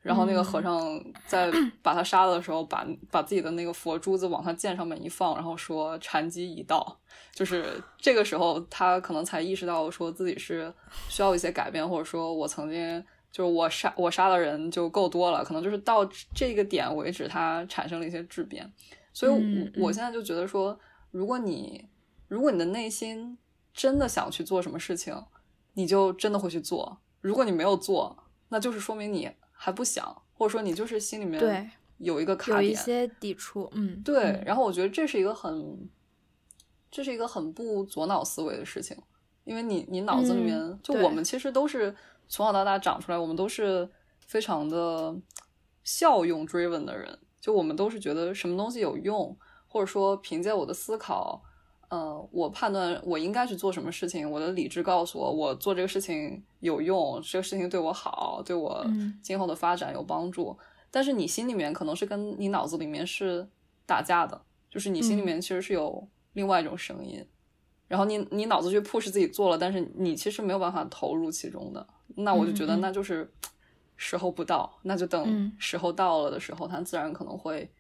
[0.01, 1.53] 然后那个和尚在
[1.83, 6.99] 把他杀了的时候，把把自己的那个佛珠子往他剑上面一放，然后说禅机已到，
[7.35, 10.73] 就是这个时候他可能才意识到说自己是
[11.11, 16.03] 需要一些改变，或者说我曾经就是我杀我杀的人就够多了，可能就是到
[16.35, 18.73] 这个点为止，他产生了一些质变，
[19.13, 19.33] 所以
[19.77, 20.79] 我我现在就觉得说，
[21.11, 21.87] 如果你
[22.27, 23.37] 如果你的内心。
[23.73, 25.15] 真的想去做什么事情，
[25.75, 26.99] 你就真的会去做。
[27.21, 28.17] 如果你没有做，
[28.49, 33.71] 那就是说明你还不想，或者说你就是心里面有一个卡点，有一些抵触。
[33.73, 34.43] 嗯，对。
[34.45, 35.89] 然后我觉得这是一个很，
[36.91, 38.97] 这是一个很不左脑思维的事情，
[39.45, 41.95] 因为你你脑子里面就我们其实都是
[42.29, 43.89] 从小到大长出来，我们都是
[44.27, 45.17] 非常的
[45.85, 49.35] 效用 driven 的人，就我们都是觉得什么东西有用，
[49.69, 51.43] 或者说凭借我的思考。
[51.95, 58.83] 嗯，我判断我应该去做什么事情，我的理智告诉我，我做这个事情有用，这个事情对我好，对我
[59.23, 60.57] 今后的发展有帮助。
[60.91, 63.47] 但是你心里面可能是跟你脑子里面是
[63.85, 64.41] 打架的，
[64.71, 67.23] 就是你心里面其实是有另外一种声音，
[67.89, 71.87] 然后你你脑子去 push 自己做了，但是你其实没有办法投入其中的。
[72.17, 73.31] 那我就觉得那就是
[73.97, 77.71] 时候不到，那就等时候到了的时候，它自然可能会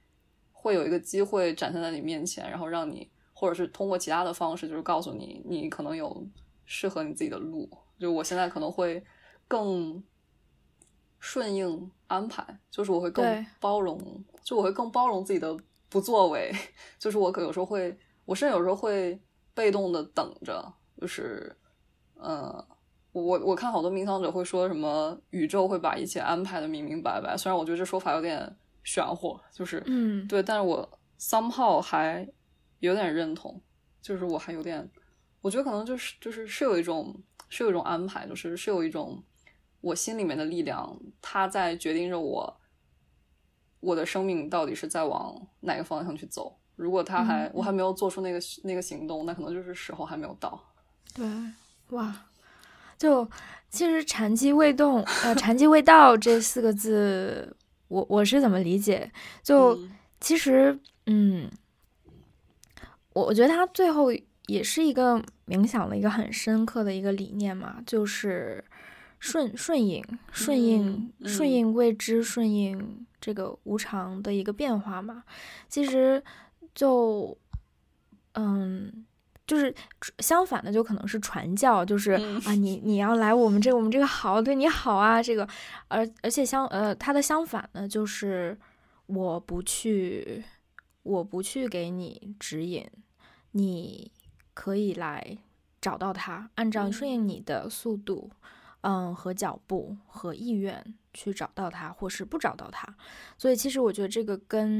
[0.52, 3.08] 会有一个机会展现在你面前，然后让你。
[3.42, 6.24] 或者是通过其他的方式，就是告诉你，你可能有
[6.64, 7.68] 适合你自己的路。
[7.98, 9.04] 就我现在可能会
[9.48, 10.00] 更
[11.18, 13.98] 顺应安排，就是我会更包容，
[14.44, 15.56] 就我会更包容自己的
[15.88, 16.52] 不作为。
[17.00, 19.20] 就是我可有时候会，我甚至有时候会
[19.54, 20.72] 被动的等着。
[21.00, 21.52] 就是，
[22.14, 22.64] 呃，
[23.10, 27.36] 我我看好多冥想者会说什么宇宙会把一切安排的明明白白。
[27.36, 30.88] 虽然我觉得这说法有点玄乎，就是嗯，对，但是我
[31.18, 32.24] somehow 还。
[32.82, 33.60] 有点认同，
[34.00, 34.90] 就是我还有点，
[35.40, 37.16] 我觉得可能就是就是是有一种
[37.48, 39.22] 是有一种安排，就是是有一种
[39.80, 42.60] 我心里面的力量，它在决定着我
[43.78, 46.58] 我的生命到底是在往哪个方向去走。
[46.74, 50.60] 如果他还我还没有做出那个那个行动，那可能就是时候还没有到。
[51.14, 51.24] 对，
[51.90, 52.26] 哇，
[52.98, 53.24] 就
[53.70, 57.56] 其实“禅机未动”呃，“禅机未到”这四个字，
[57.86, 59.12] 我我是怎么理解？
[59.44, 59.78] 就
[60.18, 60.76] 其实
[61.06, 61.48] 嗯。
[63.14, 64.12] 我我觉得他最后
[64.46, 68.64] 也是一个冥想的一个很深刻的一个理念嘛，就是
[69.18, 75.22] 顺顺应顺应顺应未知，顺应这个无常的一个变化嘛。
[75.68, 76.22] 其实
[76.74, 77.36] 就
[78.34, 79.04] 嗯，
[79.46, 79.74] 就是
[80.18, 82.12] 相反的，就可能是传教，就是
[82.44, 85.46] 啊，你你要来我们这我们这个好对你好啊，这个
[85.88, 88.58] 而而且相呃，它的相反呢，就是
[89.06, 90.42] 我不去。
[91.02, 92.88] 我不去给你指引，
[93.50, 94.12] 你
[94.54, 95.38] 可以来
[95.80, 98.30] 找到它，按照顺应你的速度，
[98.82, 102.96] 嗯，和脚步和意愿去找到它，或是不找到它。
[103.36, 104.70] 所以，其实我觉得这个跟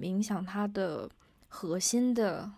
[0.00, 1.10] 冥想它的
[1.48, 2.50] 核心的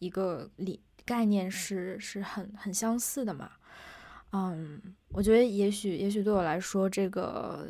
[0.00, 3.52] 一个理概念是是很很相似的嘛。
[4.32, 7.68] 嗯，我觉得也许也许对我来说，这个。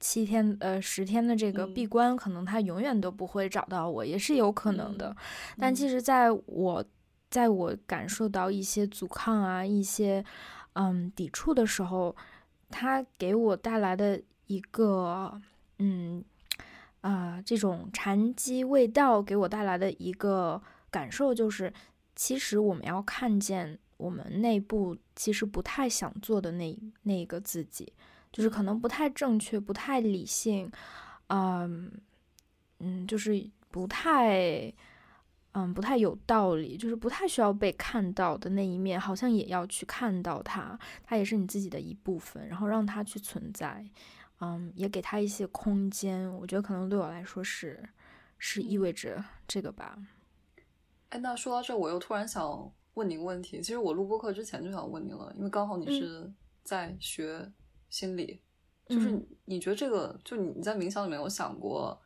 [0.00, 5.16] 七天呃十天的这个闭关，可能他永远都不会找到我，也是有可能的。
[5.58, 6.84] 但其实，在我
[7.30, 10.24] 在我感受到一些阻抗啊、一些
[10.74, 12.14] 嗯抵触的时候，
[12.70, 15.40] 他给我带来的一个
[15.78, 16.24] 嗯
[17.00, 21.72] 啊这种禅机味道，给我带来的一个感受就是，
[22.14, 27.92] 其实我们要看见我们内部其实不太想做的那那个自己。
[28.38, 30.70] 就是可能不太正确，不太理性，
[31.26, 31.90] 嗯
[32.78, 33.32] 嗯，就是
[33.68, 34.72] 不太
[35.50, 43.84] 嗯不太有道理，就是不太需要被看到的那一面，好像也要去看到它，它也是你自己的一部分，然后让它去存在，
[44.38, 46.32] 嗯，也给它一些空间。
[46.36, 47.88] 我觉得可能对我来说是
[48.38, 49.98] 是意味着这个吧。
[51.08, 53.60] 哎，那说到这，我又突然想问你个问题。
[53.60, 56.32] 其实我录播课之前就想问你了，因为刚好你是
[56.62, 57.50] 在学。
[57.90, 58.40] 心理，
[58.86, 61.98] 就是你觉得这个，就你在冥想里面有想过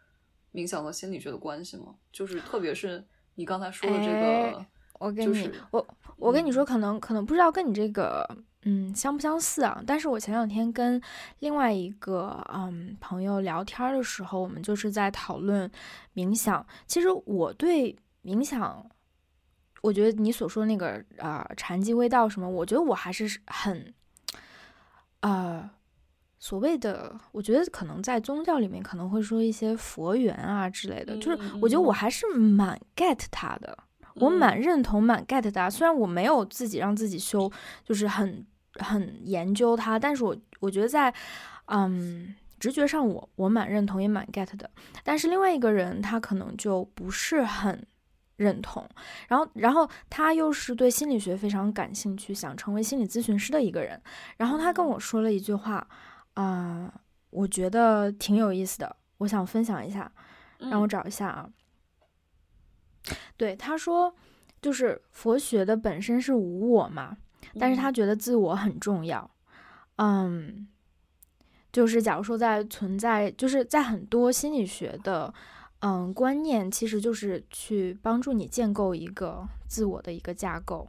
[0.53, 1.95] 冥想和心理学的关系吗？
[2.13, 3.05] 就是特别是
[3.35, 4.67] 你刚才说的这个，
[4.99, 8.29] 我跟你我我跟你说，可能可能不知道跟你这个
[8.63, 9.83] 嗯相不相似啊。
[9.87, 11.01] 但是我前两天跟
[11.41, 15.71] 另外一个嗯朋友聊天的时候，我们就是在讨论
[16.15, 16.65] 冥想。
[16.87, 18.89] 其实我对冥想，
[19.83, 23.93] 我觉得你所说那个啊禅机未道什么，我觉得我还是很。
[25.23, 25.71] 啊，
[26.39, 33.77] 所谓的，我觉得可能在宗教里面可能会说一些佛缘啊之类的，就是我觉得我还是蛮 get 他的，
[34.17, 35.71] 我蛮认同、蛮 get 的。
[35.71, 37.51] 虽然我没有自己让自己修，
[37.85, 38.45] 就是很
[38.75, 41.15] 很研究它，但是我我觉得在
[41.67, 44.69] 嗯直觉上，我我蛮认同，也蛮 get 的。
[45.05, 47.87] 但是另外一个人他可能就不是很
[48.43, 48.87] 认同，
[49.29, 54.01] 然后然后他又是对心理学非常感兴趣，想成为心理咨询师的一个人。
[54.37, 55.87] 然后他跟我说了一句话，
[56.35, 56.93] 啊，
[57.31, 60.11] 我觉得挺有意思的，我想分享一下，
[60.59, 61.49] 让我找一下啊。
[63.37, 64.15] 对他说，
[64.61, 67.17] 就是佛学的本身是无我嘛，
[67.59, 69.31] 但是他觉得自我很重要。
[69.97, 70.69] 嗯，
[71.73, 75.33] 就是假如说在存在，就是在很多心理学的
[75.83, 80.89] 嗯观念，其实就是去帮助你建构一个自我的一个架构，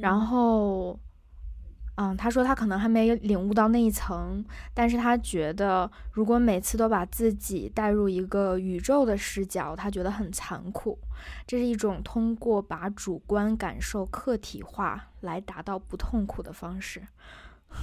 [0.00, 0.98] 然后。
[1.96, 10.98] 嗯，他说他可能还没领悟到那一层，但是他觉得如果每次都把自己带入一个宇宙的视角，他觉得很残酷。
[11.46, 17.02] 这是一种通过把主观感受客体化来达到不痛苦的方式。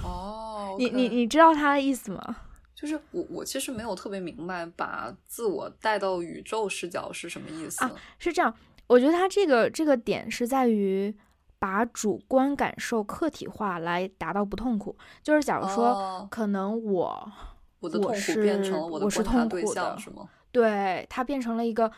[0.02, 2.36] 哦，你你你知道他的意思吗？
[2.80, 7.92] 就是我我其实没有特别明白把自我带到宇宙视角是什么意思啊？
[8.18, 8.54] 是这样，
[8.86, 11.14] 我觉得他这个这个点是在于。
[11.62, 17.32] 把主观感受客体化来达到不痛苦，就是假如说，可能我
[17.80, 20.26] 我的痛苦变成了我的是痛苦的，是吗？
[20.50, 21.92] 对，它变成了一个，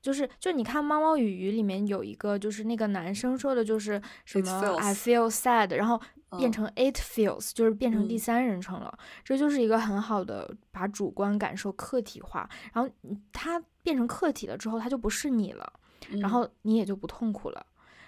[0.00, 6.00] 就是就你看《猫猫与鱼》里面有一个，就是那个男生说的就是什么 I feel sad，然后
[6.38, 8.96] 变成 it feels，就是变成第三人称了。
[9.24, 12.90] 这就是一个很好的把主观感受客体化，然后
[13.32, 15.72] 它变成客体了之后，它就不是你了，
[16.20, 17.66] 然后你也就不痛苦了，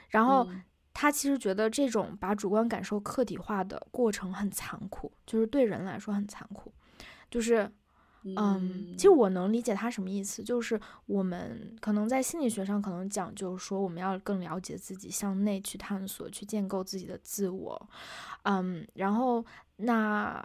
[0.09, 0.49] 然后。
[0.97, 6.73] 他其实觉得这种把主观感受客体化的过程很残酷，就是对人来说很残酷。
[7.29, 7.69] 就是，
[8.37, 17.89] 嗯，其实我能理解他什么意思，就是我们可能在心理学上可能讲就是说，我们要更了解自己，向内去探索，去建构自己的自我。
[18.45, 19.45] 嗯，然后
[19.77, 20.43] 那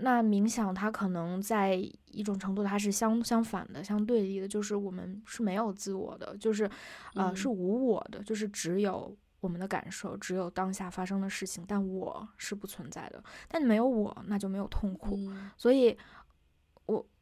[0.00, 1.74] 那冥想它可能在
[2.06, 6.68] 一种程度它是相相反的，相对立的，就是我们是没有自我的，就是
[7.14, 9.16] 呃是无我的，就是只有。
[9.40, 13.22] 我们的感受只有当下发生的事情，但我是不存在的。
[13.46, 15.16] 但没有我，那就没有痛苦。
[15.56, 15.96] 所以，我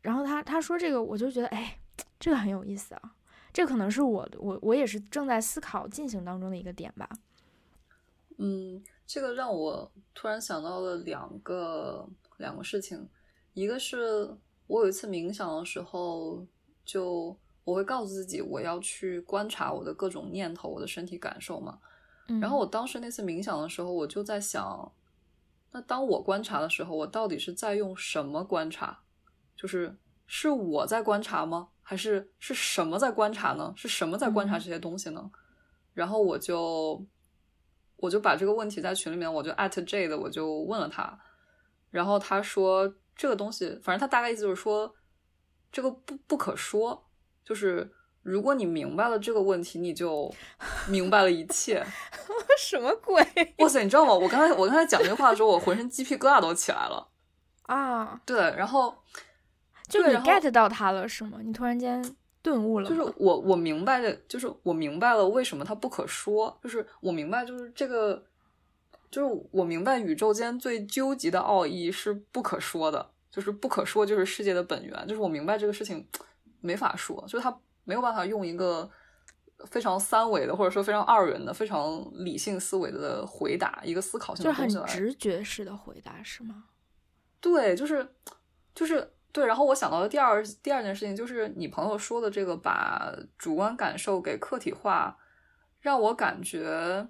[0.04, 1.78] 然后他他说这个，我就觉得哎，
[2.20, 3.14] 这个很有意思啊。
[3.54, 7.08] 这可能是我我我也是正在思考进行当中的一个点吧。
[8.36, 13.08] 嗯，这个让我突然想到了两个两个事情。
[13.54, 14.36] 一个是
[14.66, 16.46] 我有一次冥想的时候，
[16.84, 17.34] 就
[17.64, 21.78] 我会告诉自己，我要去观察我的各种念头，我的身体感受嘛。
[22.42, 24.92] 然后我当时那次冥想的时候，我就在想，
[25.72, 29.03] 那当我观察的时候，我到底是在用什么观察？
[29.56, 29.96] 就是
[30.26, 31.68] 是我在观察吗？
[31.82, 33.72] 还是是什么在观察呢？
[33.76, 35.30] 是什么在观察这些东西呢？
[35.92, 37.04] 然后我就
[37.96, 41.18] 我就把这个问题在群里面，我就艾特 J 的，我就问了他，
[41.90, 44.94] 然后他说这个东西，反正他大概意思就是说，
[45.70, 47.10] 这个不不可说，
[47.44, 47.92] 就是。
[48.24, 50.34] 如果你明白了这个问题，你就
[50.88, 51.84] 明白了一切。
[52.58, 53.22] 什么鬼？
[53.60, 54.14] 哇塞，你知道吗？
[54.14, 57.06] 我刚才我刚才讲这话的时候，我浑身鸡皮疙瘩都起来了。
[57.64, 58.96] 啊，对，然后
[59.88, 61.38] 就你 get 到他了是吗？
[61.42, 62.04] 你突然间
[62.42, 62.88] 顿悟了。
[62.88, 66.58] 就是我我明白的，就是我明白了为什么他不可说。
[66.62, 68.24] 就是我明白，就是这个，
[69.10, 75.06] 就是我明白宇宙间最究极的奥义是不可说的，就是不可说就是世界的本源。
[75.06, 76.06] 就是我明白这个事情
[76.60, 77.56] 没法说，就是它。
[77.86, 78.90] 没有办法用一个
[79.66, 86.64] 非常三维的，或者说非常二元的、非常理性思维的回答，一个思考性的东西来，直觉式的回答是吗？
[87.42, 88.08] 对，就是
[88.74, 89.44] 就是对。
[89.44, 95.18] 然后我想到的第二第二件事情，就是你朋友说的这个把主观感受给客体化，
[95.80, 97.08] 让我感觉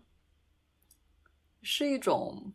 [1.62, 2.52] 是一种，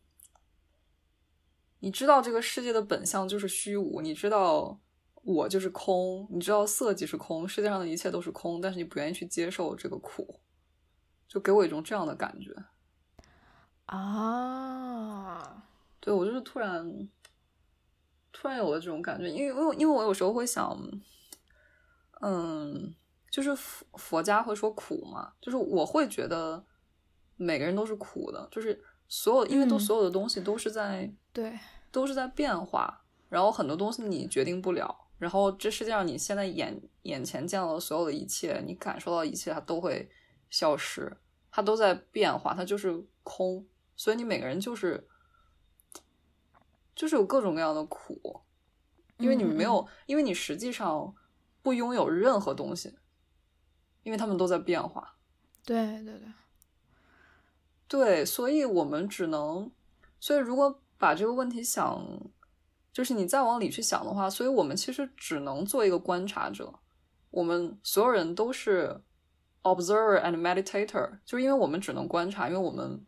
[1.79, 4.81] 你知道这个世界的本相就是虚无，你知道。
[5.21, 10.39] 我就是空，你知道色即是空，世界上的一切都是空，但是你不愿意去接受这个苦，
[11.27, 12.55] 就给我一种这样的感觉
[13.85, 15.61] 啊！
[15.99, 17.09] 对我就是突然
[18.39, 20.73] 突然有了这种感觉，因为因为因为我有时候会想，
[22.21, 22.95] 嗯，
[23.29, 26.65] 就是佛佛家会说苦嘛，就是我会觉得
[27.35, 31.59] 每个人都是苦的，就是所有因为都所有的东西都是在对
[31.91, 34.95] 都是在变化，然后很多东西你决定不了。
[35.17, 40.09] 然后这世界上你现在眼眼前见到的所有的一切，你感受到一切，它都会
[40.49, 41.17] 消失，
[41.51, 43.67] 它都在变化，它就是空。
[43.97, 45.05] 所以你每个人就是
[46.99, 48.41] 就是有各种各样的苦，
[49.19, 51.15] 因为你没有，因为你实际上
[51.61, 52.93] 不拥有任何东西，
[54.03, 55.15] 因为他们都在变化。
[55.63, 56.33] 对对对，
[57.87, 59.71] 对，所以我们只能，
[60.19, 62.05] 所以如果把这个问题想，
[62.91, 66.81] 就是你再往里去想的话，所以我们其实只能做一个观察者，
[67.29, 69.01] 我们所有人都是
[69.63, 73.05] observer and meditator，就是因为我们只能观察，因为我们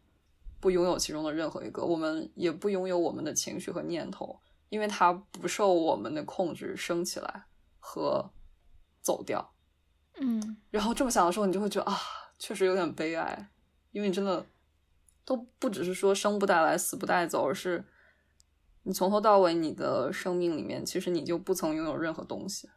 [0.61, 4.39] 不拥有其中的任何一个，我们也不拥有我们的情绪和念头，
[4.69, 7.45] 因为它不受我们的控制升起来
[7.79, 8.31] 和
[9.01, 9.53] 走掉。
[10.19, 11.97] 嗯，然后这么想的时候，你就会觉得啊，
[12.37, 13.49] 确实有点悲哀，
[13.91, 14.45] 因为你真的
[15.25, 17.83] 都不只是说生不带来，死不带走，而是
[18.83, 22.69] 你从头到尾你的生命里面，其实你就不曾拥有任何东西。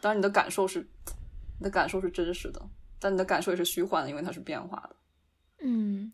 [0.00, 0.88] 当然，你的感受是
[1.58, 2.62] 你的感受是真实的，
[2.98, 4.96] 但你的感受也是虚幻的，因为它是变化的。
[5.62, 6.12] 嗯，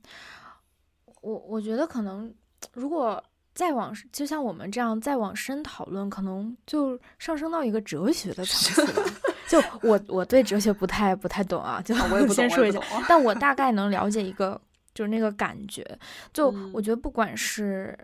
[1.22, 2.32] 我我觉得可能
[2.72, 3.22] 如果
[3.54, 9.10] 再往就像我们这样再往深讨论，可能就上升到一个哲学的层次了。
[9.48, 13.04] 就我我对哲学不太不太懂啊，就我也不 先说一下，懂。
[13.08, 14.60] 但我大概能了解一个，
[14.92, 15.86] 就是那个感觉。
[16.32, 17.96] 就我觉得不管是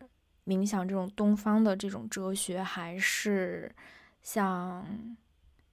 [0.47, 3.71] 冥想这种东方的这种哲学，还是
[4.23, 4.87] 像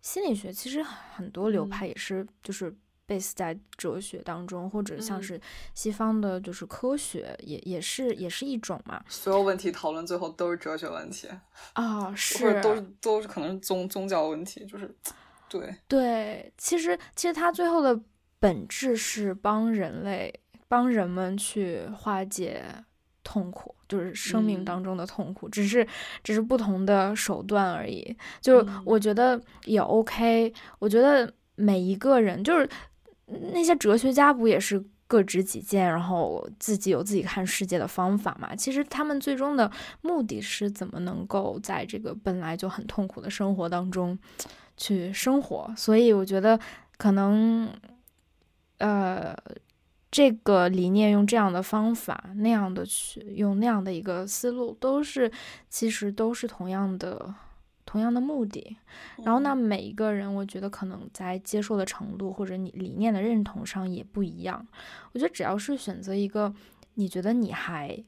[0.01, 2.76] 心理学，其实很多流派也是就是
[3.10, 5.41] base 在哲学当中，或者像是
[5.74, 9.03] 西方的，就是科学也也是也是一种嘛。
[9.10, 11.28] 所有问题讨论最后都是哲学问题
[11.74, 14.95] 啊，是， 或者都是都是可能是宗宗教问题，就是。
[15.51, 17.99] 对对，其实其实它最后的
[18.39, 20.32] 本质是帮人类
[20.68, 22.64] 帮人们去化解
[23.24, 25.88] 痛苦，就是生命当中的痛苦，只是
[26.24, 28.16] 只是不同的手段而已。
[28.39, 32.70] 就我觉得也 OK，我觉得每一个人就是
[33.53, 38.55] 那些哲学家不也是各执己见，然后自己有自己看世界的方法嘛？
[38.55, 39.71] 其实他们最终的
[40.01, 44.17] 目的是怎么能够在这个本来就很痛苦的生活当中。
[44.82, 46.57] 去生活，所以我觉得
[46.95, 47.69] 可能，
[48.77, 49.36] 呃，
[50.09, 55.30] 这个理念用这样的方法，那样的去用那样的一个思路，都是
[55.69, 57.36] 其实都是同样的
[57.89, 58.77] 同样的目的。
[59.23, 64.67] 然后，那每一个人，我觉得可能在接受的程度或者你理念的认同上也不一样。
[65.11, 66.53] 我觉得只要是选择一个
[66.93, 68.03] 你觉得你还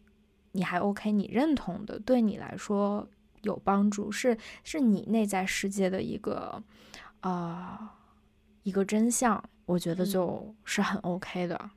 [0.51, 3.07] 你还 OK，你认同的，对你来说。
[3.43, 6.61] 有帮助是是你内在世界的一个
[7.21, 7.97] 啊
[8.61, 11.71] 一个真相，我觉得就是很 OK 的。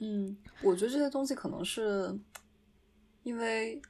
[0.00, 2.14] 嗯，我觉得这些东西可能是
[3.22, 3.80] 因为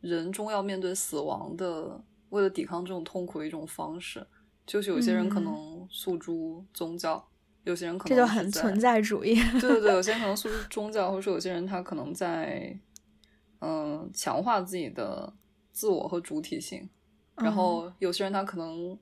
[0.00, 2.00] 人终要面对死亡的，
[2.30, 4.26] 为了抵抗这种痛苦的一种方式，
[4.66, 7.28] 就是有些人可能诉诸宗教，
[7.64, 9.34] 有些人可能这就很存在主义。
[9.60, 12.78] 对对对，有些人可能 诉诸宗教，或者说有些人他可能在
[13.60, 15.32] 嗯强化自己的。
[15.70, 16.90] 自我和主体性，
[17.36, 18.98] 然后有些人他可能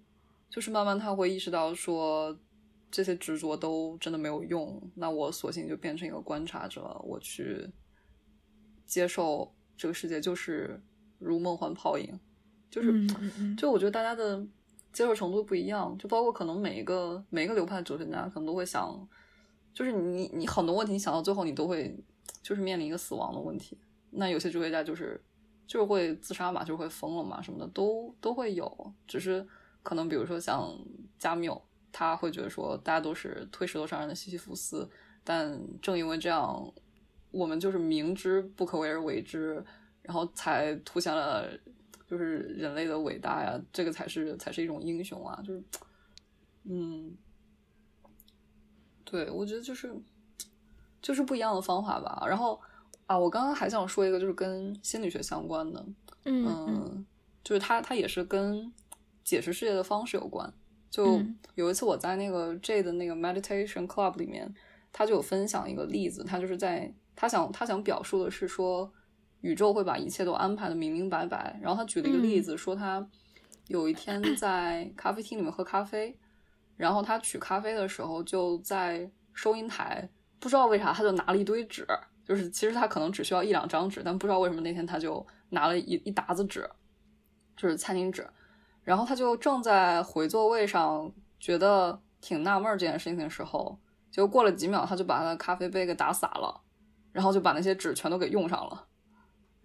[0.51, 2.39] 就是慢慢他会意识到说
[2.91, 7.67] 这些执着都真的没有用，那我索性就变成一个观察者，我去
[8.85, 10.79] 接受这个世界就是
[11.19, 12.21] 如梦幻泡影，
[12.71, 13.07] 就是
[13.57, 14.39] 就我觉得大家的
[14.93, 19.09] 接受程度不一样，就包括可能每一个每一个流派哲学家可能都会想，
[19.73, 21.97] 就是你你很多问题你想到最后你都会
[22.43, 23.79] 就是面临一个死亡的问题，
[24.11, 25.21] 那有些哲学家就是。
[25.69, 28.95] 就是会自杀嘛，就是会疯了嘛，什么的都都会有。
[29.05, 29.45] 只是
[29.83, 30.73] 可能比如说像
[31.19, 31.61] 加缪，
[31.91, 34.89] 他会觉得说大家都是推石头上人的西西弗斯，
[35.25, 36.73] 但正因为这样，
[37.33, 39.55] 我们就是明知不可为而为之，
[40.03, 41.51] 然后才凸显了
[42.07, 45.63] 就是人类的伟大呀，这个才是才是一种英雄啊，就是
[46.65, 47.17] 嗯，
[49.05, 49.95] 对我觉得就是
[51.03, 52.61] 就是不一样的方法吧，然后。
[53.07, 55.87] 啊，我刚刚还想说一个，就是跟心理学相关的，
[56.25, 57.07] 嗯，
[57.45, 58.73] 就是它它也是跟
[59.23, 60.53] 解释世界的方式有关。
[60.91, 61.23] 就
[61.55, 64.53] 有一次我在那个 J 的那个 Meditation Club 里面，
[64.93, 68.93] 他就有分享一个例子，他就是在他想他想表述的是说，
[69.41, 71.59] 宇宙会把一切都安排的明明白白。
[71.63, 73.07] 然后他举了一个例子，说他
[73.69, 76.17] 有一天在咖啡厅里面喝咖啡，
[76.77, 80.09] 然后他取咖啡的时候就在收银台，
[80.39, 81.87] 不知道为啥他就拿了一堆纸。
[82.25, 86.69] 就是其实他可能只需要一两张纸，但不知道为什么那天他就拿了一一沓子纸，
[87.57, 88.29] 就是餐巾纸。
[88.83, 93.79] 然后他就正在回座位上，觉得挺纳闷这件事情的时候，
[94.11, 96.61] 就过了几秒，他就把他的咖啡杯给打洒了，
[97.13, 98.87] 然后就把那些纸全都给用上了。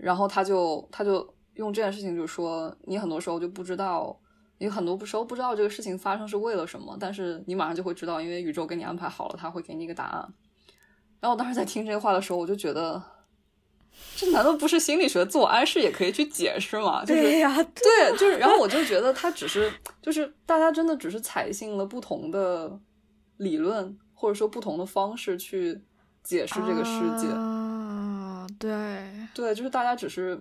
[0.02, 4.20] 然后他就他就用这件事情就说：你很多时候就不知道，
[4.58, 10.34] 你很多时候不知道这个事情发生是为了什么，但是你马上就会知道，因为宇宙给你安排好了，他会给你一个答案。
[11.20, 13.02] 然后我当时在听这话的时候，我就觉得，
[14.16, 17.06] 这难道不是心理学自我暗示也可以去解释吗？
[17.06, 18.38] 对呀，对，就是。
[18.40, 19.72] 然后我就觉得他只是，
[20.02, 22.80] 就是大家真的只是采信了不同的
[23.38, 25.80] 理论，或者说不同的方式去
[26.24, 27.28] 解释这个世界。
[27.28, 30.38] 啊，对，对，就是大家只是，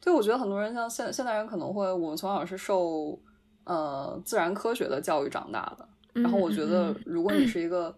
[0.00, 3.20] 对我觉得很多人像现现代人可能会，我们从小是受
[3.64, 7.94] 呃自然科学的教育长大的，然后我觉得如果你是一个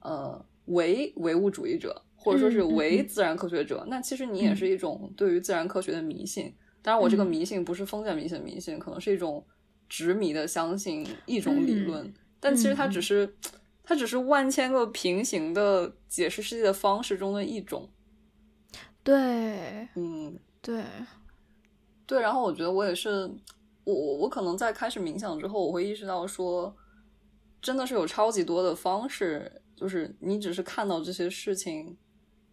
[0.00, 6.54] 呃唯唯物主义者，或者说是唯自然科学者，那其实你也是一种对于自然科学的迷信。
[6.80, 9.44] 当然，我这个迷信不是封建迷信，迷信可能是一种
[9.88, 13.34] 执迷的相信一种理论，但其实它只是
[13.82, 17.88] 它只是万千个平行的解释世界的方式中的一种。
[19.04, 20.82] 对，嗯，对，
[22.06, 22.20] 对。
[22.20, 23.30] 然后我觉得我也是，
[23.84, 26.74] 我我我可能在开始冥想之后，我会意识到说，
[27.62, 31.96] 真的是有超级多的方式，就是你只是看到这些事情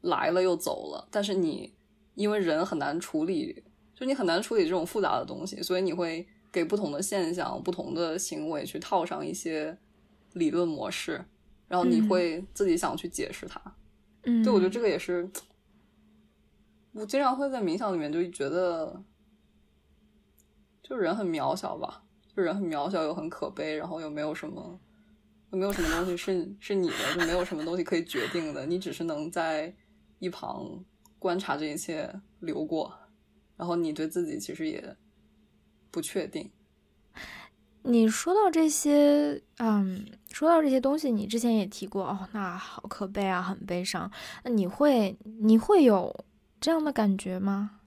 [0.02, 1.74] 来了又走了，但是你
[2.16, 3.64] 因为人很难处理。
[3.94, 9.78] 就你很难处理这种复杂的东西，所以你会给不同的现象、不同的行为去套上一些
[10.34, 11.24] 理论模式，
[11.68, 13.62] 然后你会自己想去解释它。
[14.24, 15.30] 嗯，对，我觉得这个也是，
[16.94, 19.04] 我经常会在冥想里面就觉得，
[20.84, 22.04] 就人很渺小吧，
[22.36, 24.80] 就人很渺小又很可悲，然后又没有什么，
[25.52, 29.74] 又没有什么东西是是你的，就没有什么东西可以决定的，你只是能在
[30.20, 30.84] 一旁
[31.18, 32.94] 观察这一切流过。
[33.56, 34.98] 然后你对自己其实也
[35.92, 36.52] 不确定。
[37.84, 44.12] 你说到这些，嗯，说到这些东西，你之前也提过哦，那好可悲啊，很悲伤。
[44.44, 46.26] 那你会你会有
[46.62, 47.82] 这样的感觉吗？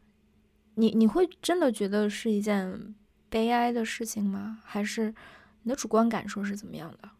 [0.74, 2.94] 你你会真的觉得是一件
[3.30, 4.60] 悲哀的事情吗？
[4.64, 5.14] 还是
[5.62, 7.10] 你的主观感受是怎么样的？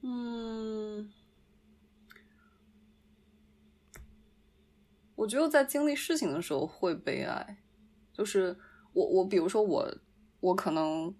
[0.00, 1.10] 嗯。
[5.16, 7.58] 我觉得在经历事情的时候会悲哀，
[8.12, 8.56] 就是
[8.92, 9.94] 我我比如说我
[10.40, 11.14] 我可能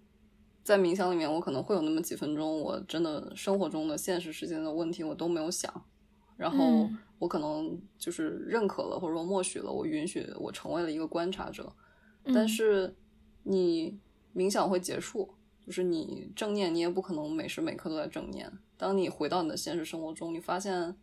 [0.64, 5.84] 在冥想里面，我可能会有那么几分钟，我真的生活中的现实世界的问题我都没有想，
[6.36, 11.72] 然后我可能就是认可了或者说默许了，我允许我成为了一个观察者，
[12.24, 12.94] 但是
[13.42, 13.98] 你
[14.34, 15.34] 冥想会结束，
[15.64, 20.94] 就是你正念你也不可能每时每刻都在正念，当你回到你的现实生活中，你发现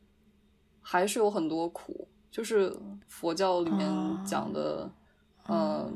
[0.82, 2.08] 还是有很多苦。
[2.30, 2.74] 就是
[3.10, 3.90] 佛教里面
[4.26, 4.90] 讲的，
[5.50, 5.94] 嗯，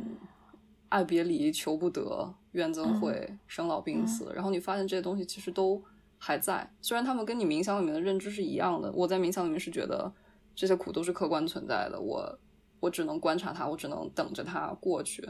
[0.89, 5.81] 爱别离、求不得、怨憎会、生老病死，然后你发现这些东西其实都
[6.25, 8.91] 还在，虽然他们跟你冥想里面的认知是一样的。
[8.93, 10.11] 我在冥想里面是觉得
[10.55, 12.39] 这些苦都是客观存在的，我
[12.79, 15.21] 我只能观察它，我只能等着它过去。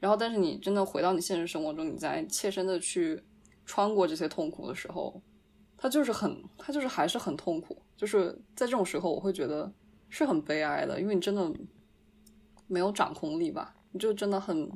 [0.00, 3.22] 然后，但是你真的回到你现实生活中，你在切身的去
[3.64, 5.22] 穿过这些痛苦的时候，
[5.78, 7.80] 它就是很，它就是还是很痛苦。
[7.96, 9.72] 就是在这种时候，我会觉得。
[10.10, 11.52] 是很悲哀的，因为你真的
[12.68, 13.74] 没有掌控力吧？
[13.90, 14.70] 你就真的很，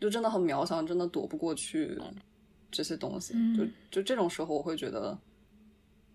[0.00, 1.98] 就真的很渺小，真的躲不过去
[2.70, 3.34] 这些东西。
[3.56, 5.18] 就就这种时候，我会觉得，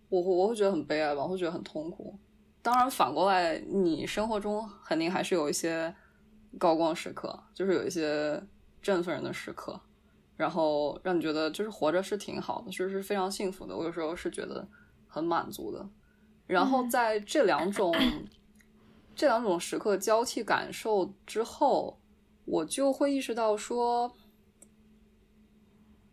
[0.10, 2.18] 我我会觉得很悲哀吧，我会觉得很痛苦。
[2.62, 5.94] 当然，反过来，你生活中肯定还是有一些
[6.58, 8.42] 高光时刻，就是有一些
[8.82, 9.80] 振奋人的时刻，
[10.36, 13.76] 然后让你觉得就是活着是挺好的，就是非常幸福的。
[13.76, 14.68] 我有时候是觉得
[15.08, 15.88] 很满足的。
[16.48, 17.94] 然后在这两种。
[19.18, 21.98] 这两种时刻交替感受之后，
[22.44, 24.12] 我就会意识到说，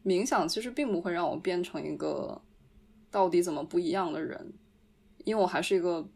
[0.04, 2.40] 冥想其实并不会让我变成一个
[3.10, 4.52] 到底怎么不一样的人，
[5.24, 6.06] 因为我还是一个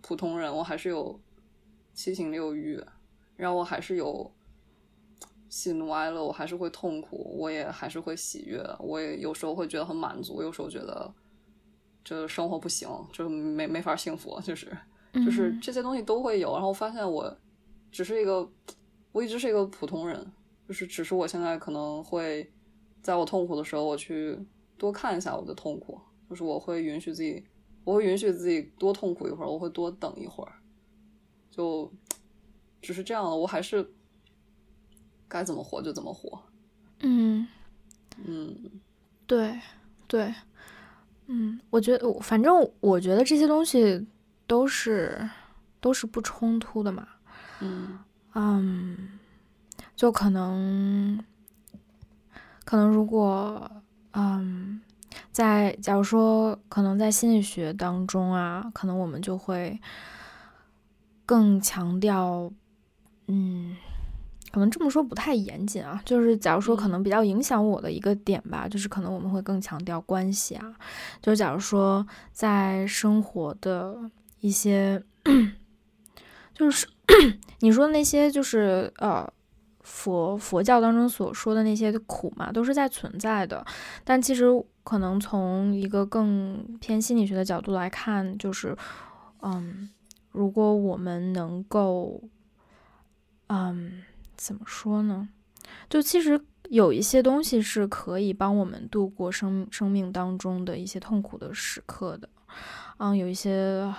[0.00, 1.20] 普通人，我还是有
[1.92, 2.82] 七情六欲，
[3.36, 4.32] 然后我还是有
[5.48, 11.12] 喜怒哀乐，我还是会痛苦，我也还是会喜悦，我也有时候会觉得很满足，有时候觉得
[12.02, 14.76] 这生活不行，就没没法幸福，就是。
[15.24, 17.32] 就是这些东西都会有，然后发现我
[17.92, 18.50] 只是一个，
[19.12, 20.32] 我一直是一个普通人，
[20.66, 22.52] 就是只是我现在可能会
[23.04, 24.36] 在我痛苦的时候，我去
[24.76, 27.44] 多看一下我的痛苦，就是我会允许自己，
[27.84, 30.52] 我会允许自己多痛苦一会儿，我会多等一会儿，
[31.50, 31.92] 就
[32.82, 33.88] 只是这样了，我还是
[35.28, 36.42] 该怎么活就怎么活。
[37.00, 37.46] 嗯
[38.24, 38.80] 嗯，
[39.26, 39.60] 对
[40.08, 40.34] 对，
[41.26, 44.04] 嗯，我觉得反正我觉得这些东西。
[44.46, 45.26] 都是
[45.80, 47.08] 都是不冲突的嘛，
[47.60, 47.98] 嗯
[48.34, 49.18] 嗯，
[49.96, 51.18] 就可能
[52.64, 53.70] 可能如果
[54.12, 54.80] 嗯，
[55.32, 59.80] 在假如说可能在心理学当中啊，可能我们就会
[61.26, 62.50] 更强调，
[63.26, 63.76] 嗯，
[64.50, 70.74] 可能这么说不太严谨啊，就是假如说可能比较影响我的一个点吧，就是可能我们会更强调关系啊，
[71.20, 74.10] 就是假如说在生活的。
[74.40, 75.02] 一些
[76.52, 76.86] 就是
[77.60, 79.26] 你说那些，就是呃，
[79.84, 83.64] 佛佛教当中所说的那些苦嘛，都是在存在的。
[84.02, 84.46] 但其实
[84.82, 88.76] 可能从一个更偏心理学的角度来看，就是，
[89.42, 89.88] 嗯，
[90.32, 92.20] 如果我们能够，
[93.46, 94.02] 嗯，
[94.34, 95.28] 怎么说呢？
[95.88, 102.28] 就其实有一些东西是可以帮我们度过生生命当中的一些痛苦的时刻的，
[102.98, 103.92] 嗯，有一些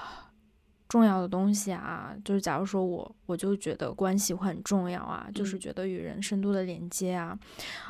[0.88, 7.38] 重要的东西啊，就是假如说我我就觉得关系会很重要啊，就是嗯觉得与人深度的连接啊，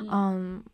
[0.00, 0.08] 嗯。
[0.10, 0.64] 嗯，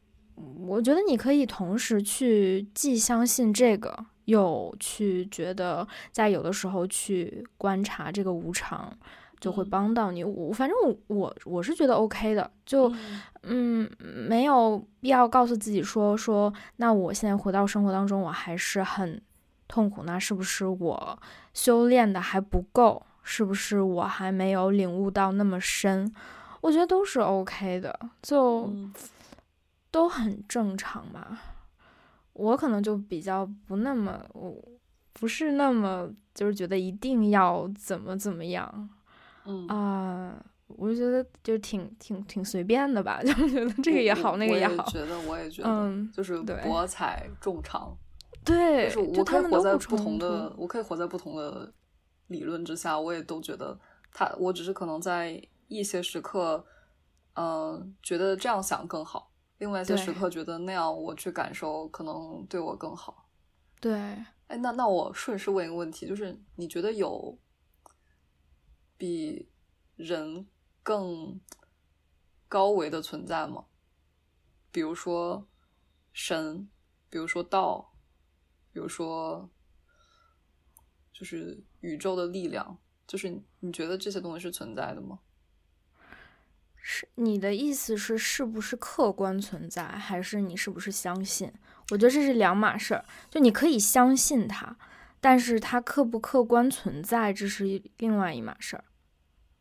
[0.67, 3.95] 我觉得你可以同时去既相信这个，
[4.25, 8.91] 又去觉得在有的时候去观察这个无常，
[9.39, 9.71] 就会嗯。
[9.71, 10.25] 帮到你。
[10.25, 13.21] 我反正我我我是觉得 OK 的，就嗯。
[13.45, 13.91] 嗯，
[14.29, 19.21] 没有必要告诉自己说说，那我现在回到生活当中，我还是很
[19.73, 21.19] 痛苦，那是不是我
[21.55, 23.03] 修炼的还不够？
[23.23, 26.13] 是不是我还没有领悟到那么深？
[26.61, 28.67] 我觉得都是 OK 的，就。
[28.67, 28.93] 嗯
[29.93, 31.39] 都很正常嘛。
[32.33, 34.57] 我可能就比较不那么，我
[35.13, 38.89] 不是那么就是觉得一定要怎么怎么样
[39.45, 40.35] 嗯啊、
[40.69, 44.89] 我就觉得就挺挺挺随便的吧， 就觉得这个也好，那个也那个好。
[44.89, 47.95] 觉得，我也觉得，嗯，就是对博采众长，
[48.45, 51.73] 对，就是我可以活在不同的，我可以活在不同的
[52.27, 53.79] 理论之下，我也都觉得
[54.13, 56.65] 他，我只是可能在一些时刻，
[57.35, 63.29] 嗯、觉得这样想更好，另外一些时刻觉得那样我去感受可能对我更好。
[63.81, 63.93] 对，
[64.49, 67.39] 哎，那那我顺势问一个问题，就是你觉得有
[68.97, 69.49] 比
[69.97, 70.47] 人
[70.83, 71.41] 更
[72.49, 73.65] 高维的存在吗？
[74.71, 75.47] 比如说
[76.13, 76.69] 神，
[77.09, 77.92] 比如说道，
[78.73, 79.49] 比如说
[81.13, 85.21] 就是宇宙的力量，就是你觉得这些东西是存在的吗？
[86.85, 91.53] 是你的意思是是不是客观存在，还是你是不是相信？
[91.91, 93.05] 我觉得这是两码事儿。
[93.31, 94.77] 就你可以相信它，
[95.21, 98.85] 但是它客不客观存在，这是另外一码事儿。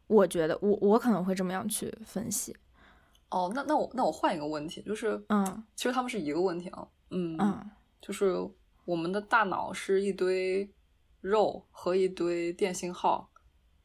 [0.07, 2.55] 我觉得我我可能会这么样去分析。
[3.29, 7.69] 哦，那那我那我换一个问题，就是嗯其实他们是一个问题啊，嗯嗯
[8.01, 8.35] 就是
[8.85, 10.71] 我们的大脑是一堆
[11.21, 13.29] 肉和一堆电信号，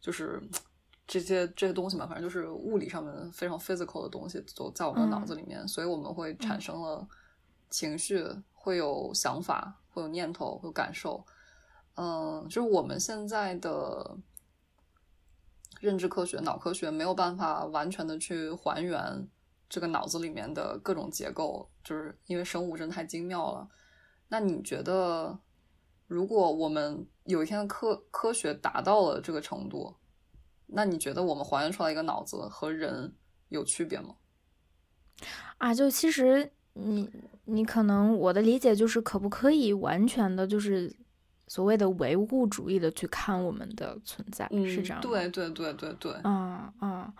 [0.00, 0.42] 就是
[1.06, 7.06] 这些这些东西嘛，反正就是物理上面非常 physical 的东西，都在我们的脑子里面，所以我们会产生了
[7.70, 11.24] 情绪，会有想法，会有念头，会有感受。
[11.94, 14.18] 嗯，就是我们现在的
[15.80, 19.28] 认知科学、脑科学没有办法完全的去还原
[19.68, 23.68] 这个脑子里面的各种结构，就是因为生物真的太精妙了。
[24.28, 25.38] 那你觉得，
[26.06, 29.94] 如果我们有一天科科学达到了这个程度，
[30.66, 33.14] 那你觉得我们还原出来一个脑子和人
[33.48, 34.16] 有区别吗？
[35.58, 37.08] 啊，就其实你
[37.44, 40.94] 你可能我的理解就是，可不可以完全的就是
[41.46, 45.00] 所谓的唯物主义的去看我们的存在，是这样？
[45.00, 47.14] 对对对对对，啊啊，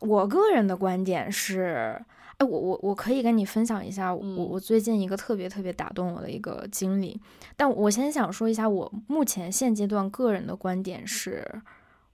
[0.00, 2.02] 我个人的观点是，
[2.42, 7.20] 哎，我我我可以跟你分享一下我嗯我最近一个特别特别打动我的一个经历，
[7.56, 11.46] 但我先想说一下我目前现阶段个人的观点是，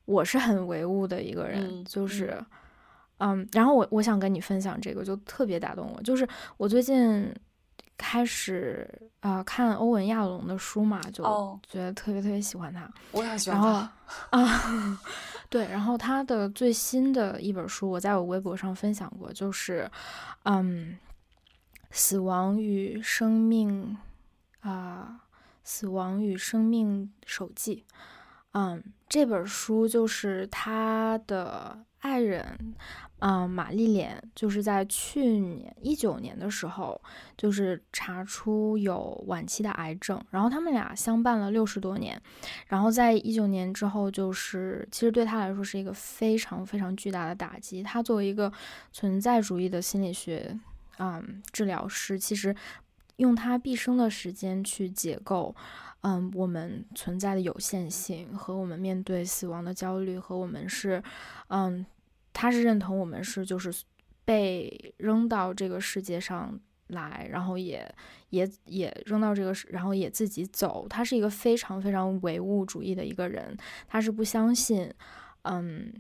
[0.05, 2.39] 我是很唯物的一个人，嗯就是。
[3.21, 6.01] 嗯，然后我我想跟你分享这个，就特别打动我。
[6.05, 6.25] 就是
[6.57, 7.35] 我最近
[7.97, 12.89] 开始啊、呃看欧文亚龙的书嘛，就哦觉得特别特别喜欢他。
[13.11, 13.93] 我也喜欢他。
[14.31, 15.01] 啊，
[15.51, 19.91] 对，然后他的最新的一本书，我在我微博上分享过，就是，
[20.45, 20.99] 嗯，
[21.91, 23.97] 死亡与生命
[24.61, 25.23] 啊、
[25.65, 27.85] 死亡与生命手记，
[28.53, 32.75] 嗯，这本书就是他的爱人，
[33.19, 37.01] 嗯，玛丽莲，就是在去年一九年的时候，
[37.37, 42.21] 就是查出有晚期的癌症，然后他们俩相伴了六十多年，
[42.69, 47.83] 然后在一九年之后，就是其实对他来说是一个非常非常巨大的打击。
[47.83, 48.53] 他作为一个
[48.93, 50.57] 存在主义的心理学
[50.99, 52.55] 嗯治疗师，其实
[53.17, 55.55] 用他毕生的时间去解构。
[56.03, 61.03] 嗯，我们存在的有限性和我们面对死亡的焦虑，和我们是，
[61.49, 61.85] 嗯，
[62.33, 63.73] 他是认同我们是就是
[64.25, 67.93] 被扔到这个世界上来，然后也
[68.31, 70.87] 也也扔到这个，然后也自己走。
[70.89, 73.57] 他是一个非常非常唯物主义的一个人，
[73.89, 74.93] 他是不相信，
[75.43, 75.93] 嗯，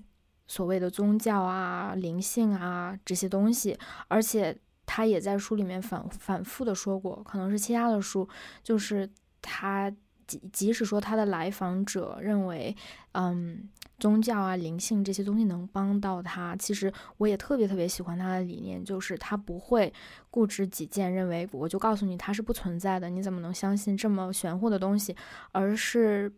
[0.47, 3.77] 所谓的宗教啊、灵性啊这些东西，
[4.07, 8.29] 而且他也在书里面反反复的说过，可能是其他的书，
[8.63, 9.11] 就是
[9.43, 9.91] 他
[10.26, 12.76] 即即使说他的来访者认为，
[13.12, 13.68] 嗯，
[13.99, 19.93] 宗教啊、灵性这些东西能帮到他，其实我也特别特别喜欢他的理念，就是他不会
[20.30, 25.16] 固执己见，认为我就告诉你它是不存在的，你怎么能相信这么玄乎的东西？
[25.53, 26.32] 而是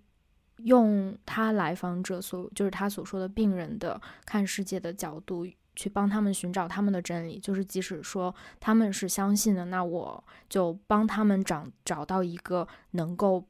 [0.59, 5.47] 用他来访者所就是他所说的病人的看世界的角度。
[5.77, 13.47] 去帮他们寻找他们的真理，就是即使说他们是相信的，那我就帮他们找找到一个能够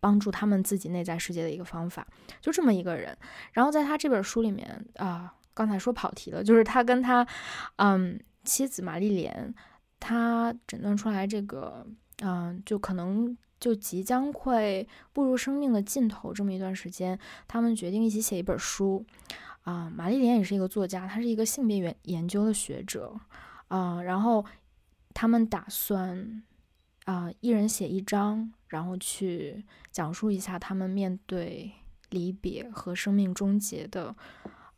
[0.00, 2.06] 帮助他们自己内在世界的一个方法，
[2.40, 3.16] 就这么一个人。
[3.52, 7.26] 然后在他这本书里面啊，刚才说跑题了，就是他跟他
[7.76, 9.54] 嗯妻子玛丽莲，
[10.00, 11.86] 他诊断出来这个
[12.22, 19.04] 嗯，就可能就即将会步入生命的尽头这么一段时间，他们决定一起写一本书。
[19.68, 23.14] 啊，玛丽莲也是一个作家，她是一个性别研研究的学者，
[23.68, 24.42] 啊，然后
[25.12, 26.42] 他们打算
[27.04, 29.62] 啊，一人写一章，然后去
[29.92, 31.70] 讲述一下他们面对
[32.08, 34.16] 离别和生命终结的，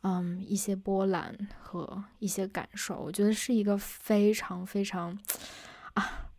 [0.01, 2.99] 嗯，一些波澜和一些感受。
[2.99, 5.17] 我觉得是一个非常非常
[5.93, 6.29] 啊，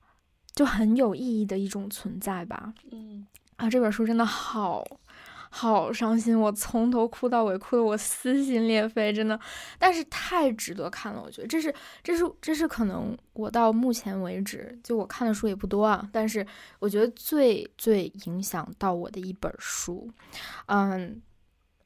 [0.55, 2.75] 就很有意义的一种存在吧。
[2.91, 3.27] 嗯，
[3.57, 4.85] 啊，这本书真的好。
[5.55, 9.39] 好伤心，我从头哭到尾，哭得我撕心裂肺，真的。
[9.79, 11.73] 但是太值得看了，我觉得这是，
[12.03, 16.45] 这是，这是可能我到目前为止，就我看的书也不多啊，但是
[16.79, 20.11] 我觉得最最影响到我的一本书。
[20.69, 21.21] 嗯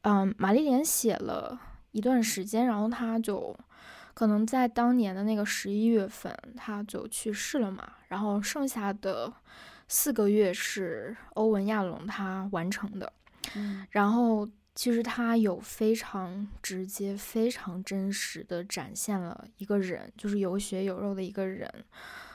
[0.03, 1.61] 嗯，玛丽莲写了
[1.91, 3.53] 一段时间，然后他就
[4.15, 7.83] 可能在当年的那个十一月份，他就去世了嘛。
[8.07, 9.33] 然后剩下的
[9.89, 13.13] 四个月是欧文亚龙他完成的。
[13.91, 21.71] 然后，其实他有非常直接、非常真实的展现了一个人，就是有血有肉的一个人。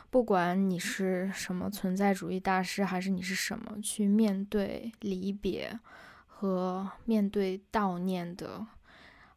[0.09, 5.80] 不管你是什么存在主义大师，还是你是什么，去面对离别
[6.28, 8.68] 和面对悼念的，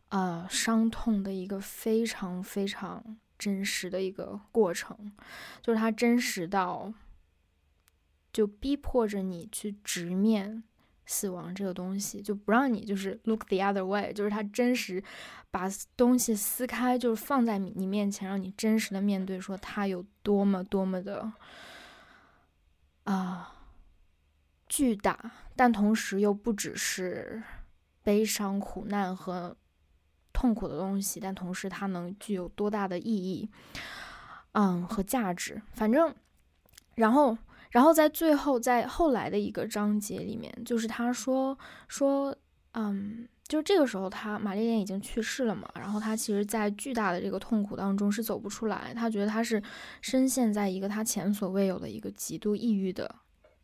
[0.08, 5.12] 呃，伤痛的一个非常非常真实的一个过程，
[5.62, 6.92] 就是他真实到，
[8.32, 10.64] 就逼迫着你去直面。
[11.06, 15.02] 死亡这个东西就不让你就是 look the other way，就是他真实
[15.50, 21.30] 把东西撕开，就是放在你面前，让你真实的面对，说他有多么多么的
[23.04, 23.54] 啊
[24.66, 27.42] 巨大，但同时又不只是
[28.02, 29.56] 悲伤、苦难和
[30.32, 33.50] 痛苦的东西，但同时它能具有多大的意义，
[34.52, 36.14] 嗯和价值，反正
[36.94, 37.36] 然后。
[37.74, 41.58] 然后在最后，在后来的一个章节里面，就是他说
[41.88, 42.32] 说，
[42.74, 45.68] 嗯，就是这个时候，他玛丽莲已经去世了嘛。
[45.74, 48.94] 然后他其实，在巨大的这个痛苦当中是走不出来。
[48.94, 49.60] 他觉得他是
[50.00, 53.12] 深陷在一个他前所未有的一个极度抑郁的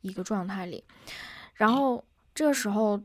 [0.01, 0.83] 一个状态里。
[1.55, 2.05] 然后
[2.35, 3.01] 这个时候，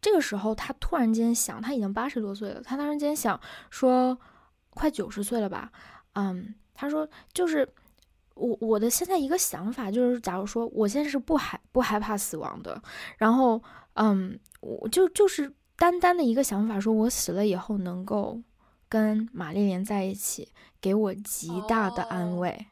[0.00, 2.62] 这个时候他突然间想，他已经八十多岁了。
[2.62, 4.16] 他突然间想说，
[4.68, 5.72] 快九十岁了吧？
[6.12, 7.68] 嗯，他说就是。
[8.40, 12.80] 我我的现在一个想法就是，假如说我现在是不害不害怕死亡的，
[13.18, 13.62] 然后
[13.94, 18.40] 嗯，我就就是单单的一个想法，说我死了以后能够
[18.88, 20.48] 跟玛丽莲在一起，
[20.80, 22.66] 给我极大的安慰。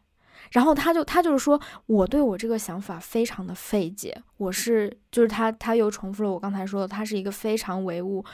[0.52, 8.24] 然后他就他就是说我对我这个想法非常的费解，我是就是他他又重复了我刚才说的，他是一个非常唯物，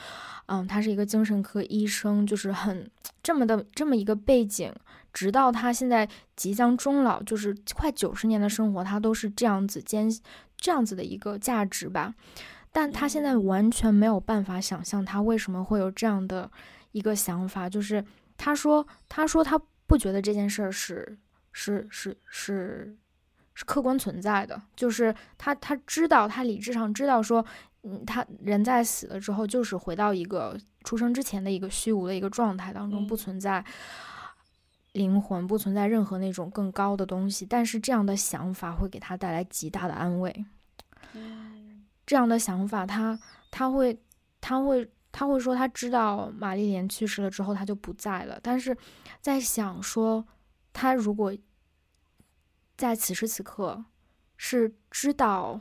[0.45, 2.89] 嗯，他是一个精神科医生，就是很
[3.21, 4.73] 这么的这么一个背景。
[5.15, 10.11] 直到他现在即将终老，就是快九十年的生活，他都是这样子坚
[10.57, 12.13] 这样子的一个价值吧。
[12.73, 16.51] 但他现在完全没有办法想象他为什么会有这样的
[16.91, 18.03] 一个想法，就是
[18.35, 19.57] 他说，他说他
[19.87, 21.17] 不觉得这件事儿是
[21.53, 22.97] 是是是
[23.53, 27.45] 是客观存在的，就是他他知道，他理智上知道说，
[27.83, 33.63] 嗯，他人在死了之后，就是回到一个出生之前的一个虚无的一个状态当中，不存在。
[34.95, 40.45] 灵魂不存在任何那种更高的东西，但是这样的想法会给他带来极大的安慰。
[42.05, 43.19] 这样的想法，他
[43.51, 43.99] 他会
[44.39, 48.39] 他会他会说，他知道玛丽莲去世了之后，他就不在了。
[48.41, 48.75] 但是
[49.19, 50.25] 在想说，
[50.71, 51.35] 他如果
[52.77, 53.83] 在此时此刻
[54.37, 55.59] 是知道，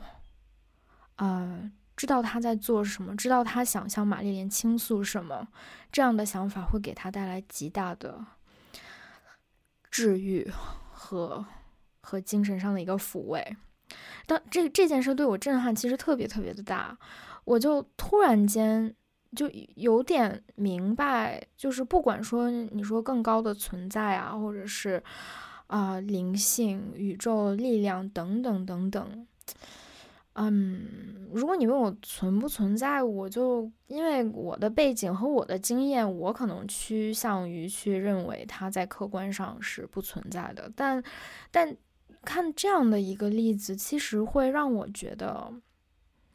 [1.16, 5.48] 呃，知道他在做什么，知道他想向玛丽莲倾诉什么，
[5.90, 8.24] 这样的想法会给他带来极大的。
[9.94, 10.50] 治愈
[10.90, 11.46] 和
[12.00, 13.56] 和精神上的一个抚慰，
[14.26, 16.98] 但这这件事对我震撼其实特别特别的大，
[17.44, 18.92] 我就突然间
[19.36, 25.00] 就有点明白，就是不管说你说更高的存在啊，或者是
[25.68, 29.26] 啊灵性、宇宙力量等等等等，
[30.36, 40.68] 嗯，如果你问我存不存在，我就因为我的背景和我的经验，我可能趋向于去认为它在客观上是不存在的。
[40.74, 41.00] 但，
[41.52, 41.76] 但
[42.22, 45.52] 看这样的一个例子，其实会让我觉得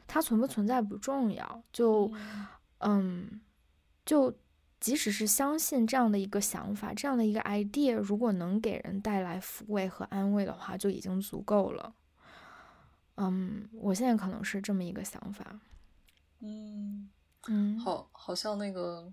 [0.07, 1.63] 它存不存在不重要。
[1.73, 2.09] 就，
[2.77, 3.41] 嗯，
[4.05, 4.33] 就
[4.79, 11.93] 即使是相信这样的一个想法，这样的一个 idea，如果能给人带来抚慰和安慰的话，就已经足够了。
[13.21, 15.59] 嗯，我现在可能是这么一个想法。
[16.39, 17.09] 嗯
[17.49, 19.11] 嗯，好，好像那个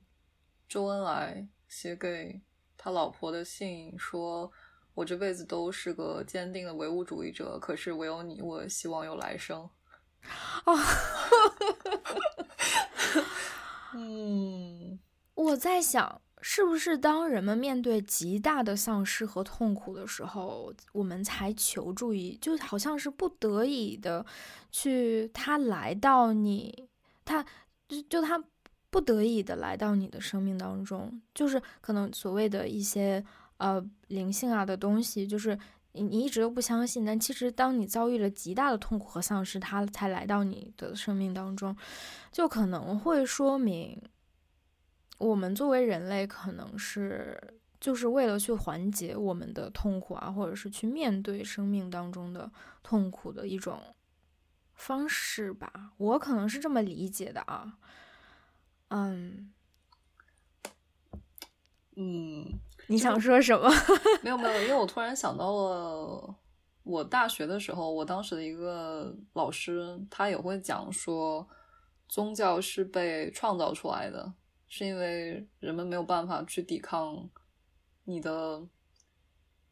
[0.69, 2.41] 周恩来写给
[2.77, 4.53] 他老婆的信说
[4.95, 9.69] ：“我这辈子都是个坚定的唯物主义者，可是唯有你，我希望有来生。”
[10.67, 10.79] 哦，
[13.95, 15.01] 嗯，
[15.35, 16.21] 我在想。
[16.49, 24.25] 是不是当人们面对极大的丧失和痛苦的时候，我们才求助于，就好像是不得已的
[24.71, 26.89] 去他来到你，
[27.25, 27.45] 他
[27.89, 28.41] 就就他
[28.91, 33.23] 不得已的来到你的生命当中，就是可能所谓的一些
[33.57, 35.59] 呃灵性啊的东西，就是
[35.95, 41.77] 你你一直都不相信，但其实当你遭遇了极大的痛苦和丧失，他才来到你的生命当中，
[42.31, 44.01] 就可能会说明。
[45.19, 52.51] 我们作为人类，可能是就是为了去缓解我们的痛苦啊，或者是去面对生命当中的
[52.83, 53.81] 痛苦的一种
[54.75, 55.93] 方式吧。
[55.97, 57.79] 我可能是这么理解的啊。
[58.89, 59.53] 嗯
[61.97, 62.59] 嗯，
[62.89, 63.71] 你想说什么？
[64.23, 66.35] 没有没有，因为我突然想到了
[66.83, 71.49] 我大学的时候，我当时的一个老师，他也会讲说，
[72.07, 74.31] 宗教是被创造出来的。
[74.69, 77.31] 是因为人们没有办法去抵抗
[78.05, 78.67] 你的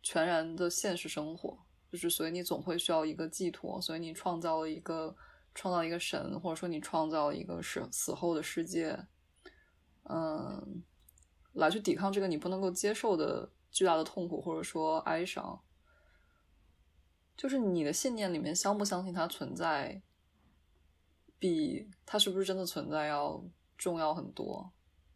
[0.03, 1.59] 全然的现实生活，
[1.90, 5.16] 就是所以你总会需要一个寄托，所以你创造了一个
[5.55, 9.07] 创造一个神，或者说你创造一个是死后的世界，
[10.05, 10.82] 嗯，
[11.53, 15.61] 来去抵抗这个你不能够接受的巨大的痛苦或者说哀伤，
[17.36, 20.03] 就是你的信念里面相不相信它存在，
[21.38, 23.45] 比它是不是真的存在要
[23.76, 24.72] 重要很多。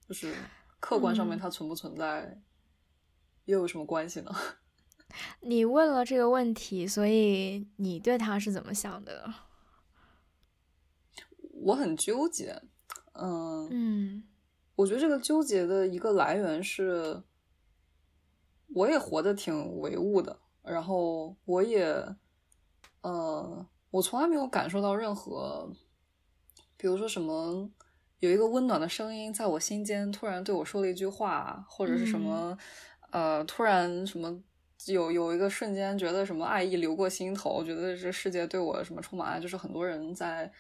[0.09, 0.35] 就是
[0.81, 2.41] 客观上面它存不存在，
[3.45, 4.35] 又有什么关系呢？
[5.43, 9.35] 你问了这个问题，所以你对他是怎么想的？
[11.53, 12.63] 我很纠结，
[13.13, 14.25] 嗯嗯，
[14.77, 17.23] 我觉得这个纠结的一个来源是，
[18.69, 21.85] 我也活得挺唯物的，然后我也，
[23.03, 25.71] 呃，我从来没有感受到任何，
[26.79, 27.71] 比如说什么。
[28.21, 32.57] 有一个温暖的声音在我心间突然对我说了一句话，或者是什么，
[33.13, 34.43] 呃，突然什么
[34.87, 40.51] 有有一个瞬间觉得什么爱意流过心头，觉得这世界对我什么充满爱，就是很多人在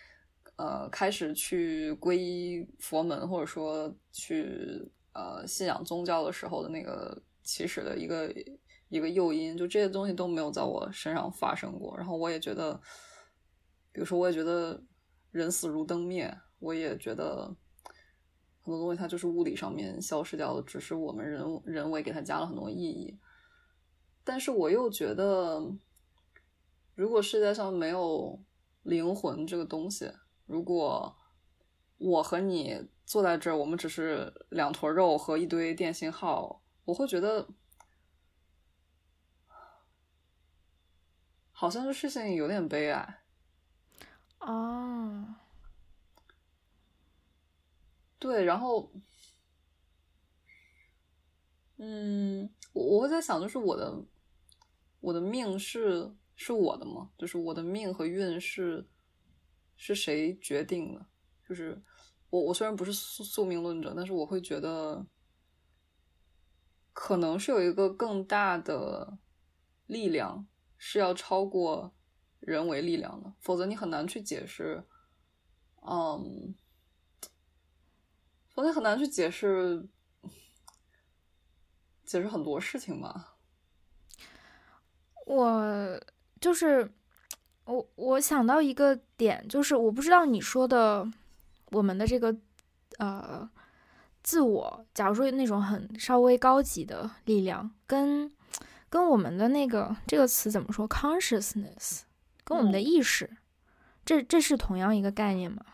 [0.56, 8.32] 呃开始去皈依佛门，或者说去呃信仰宗教的时候的那个起始的一个
[8.88, 11.96] 一个诱因，就这些东西都没有在我身上发生过。
[11.96, 12.80] 然后我也觉得，
[13.90, 14.80] 比如说，我也觉得
[15.32, 16.32] 人死如灯灭。
[16.58, 17.54] 我也觉得
[18.62, 23.18] 很多东西它就是物理上面消失掉了，只是我们人人为给它加了很多意义。
[24.24, 25.72] 但是我又觉得，
[26.94, 28.38] 如果世界上没有
[28.82, 30.12] 灵魂这个东西，
[30.44, 31.16] 如果
[31.96, 37.48] 我和你坐在这儿，我们只是两坨肉和一堆电信号，我会觉得
[41.52, 43.22] 好像这事情有点悲哀。
[44.40, 45.36] 哦。
[48.18, 48.92] 对，然后，
[51.76, 54.04] 嗯，我我会在想，就是我的
[54.98, 57.12] 我的命是是我的吗？
[57.16, 58.88] 就是我的命和运是
[59.76, 61.06] 是谁决定的？
[61.48, 61.80] 就是
[62.30, 65.06] 我我虽然不是宿宿命论者，但是我会觉得，
[66.92, 69.16] 可能是有一个更大的
[69.86, 70.44] 力量
[70.76, 71.94] 是要超过
[72.40, 74.82] 人为力量的，否则你很难去解释，
[75.88, 76.56] 嗯。
[78.58, 79.86] 我也很难去解释，
[82.04, 83.36] 解释很多事情吧。
[85.26, 86.00] 我
[86.40, 86.92] 就是
[87.66, 91.08] 我，我想到一个点，就是我不知道你说的
[91.70, 92.36] 我们的这个
[92.98, 93.48] 呃
[94.24, 98.28] 自我，假如说那种很稍微高级的力量，跟
[98.88, 102.00] 跟我们的那个这个词怎么说，consciousness，
[102.42, 103.30] 跟我们的意识，
[104.04, 105.64] 这这是同样一个概念吗？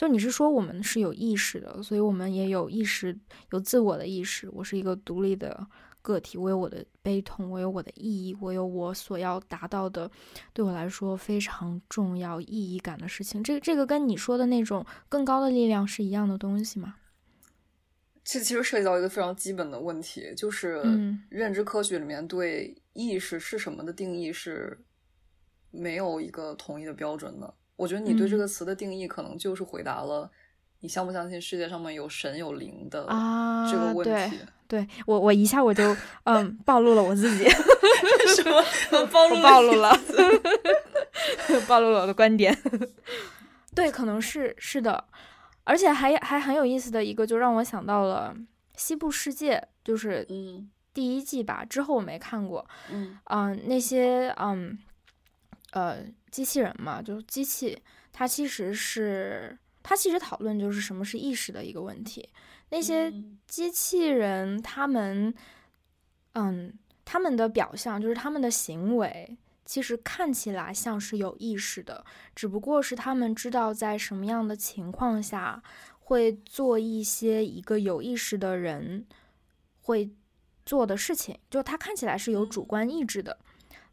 [0.00, 3.14] 就你是说我们是有意识的，所以我们也有意识，
[3.50, 4.48] 有自我的意识。
[4.50, 5.66] 我是一个独立的
[6.00, 10.10] 个体，我有我的悲痛，我有我的意义，我有我所要达到的，
[10.54, 13.44] 对我来说非常重要、意义感的事情。
[13.44, 16.94] 这这个跟你说的那种更高的力量是一样的东西吗？
[18.24, 20.80] 这其实涉及到一个非常基本的问题，就是
[21.28, 24.82] 认知科学里面对意识是什么的定义是
[25.70, 27.54] 没有一个统一的标准的。
[27.80, 30.30] 我觉得你对这个词的定义，可能就是回答了
[30.80, 33.06] 你相不相信世界上面有神有灵的
[33.70, 34.38] 这个问题。
[34.68, 37.48] 对我，我一下我就 嗯暴露了我自己，
[38.36, 38.62] 什么
[39.06, 39.90] 暴露暴露了，
[41.66, 42.56] 暴露了我的观点。
[43.74, 45.02] 对，可能是是的。
[45.64, 48.34] 而且还还很有意思的一个，就让我想到了
[48.76, 51.64] 《西部世界》，就是嗯第一季吧。
[51.64, 52.66] 之后我没看过。
[52.90, 54.78] 嗯嗯，那些嗯
[55.72, 55.98] 呃
[56.30, 57.78] 机器人嘛，就机器，
[58.12, 62.28] 它其实是它其实讨论就是什么是意识的一个问题。
[62.70, 63.12] 那些
[63.46, 65.34] 机器人，他们
[66.34, 66.72] 嗯
[67.04, 69.36] 他们的表象就是他们的行为。
[69.62, 72.04] 其实看起来像是有意识的，
[72.34, 75.62] 只不过是他们知道在什么样的情况下
[76.00, 79.06] 会做一些一个有意识的人
[79.82, 80.10] 会
[80.66, 81.38] 做的事情。
[81.48, 83.38] 就他看起来是有主观意志的，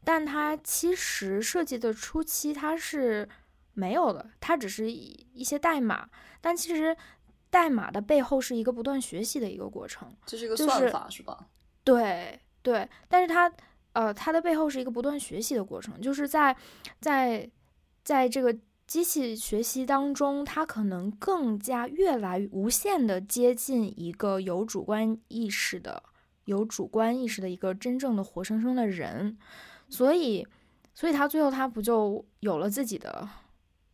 [0.08, 3.28] 但它其实设计的初期它是
[3.74, 6.08] 没有的，它只是一些代码。
[6.40, 6.96] 但其实
[7.50, 11.50] 代码的背后是一个不断学习的一个过程，这是一个算法是吧？
[11.84, 13.52] 对对，但是它。
[13.94, 16.56] 呃，它的背后是一个不断学习的过程，就是在，
[17.02, 17.50] 在，
[18.04, 18.56] 在这个
[18.86, 26.04] 机器学习当中，它可能更加越来无限的接近一个有主观意识的、
[26.46, 29.36] 有主观意识的一个真正的活生生的人，
[29.90, 30.46] 所以，
[30.94, 33.28] 所以他最后他不就有了自己的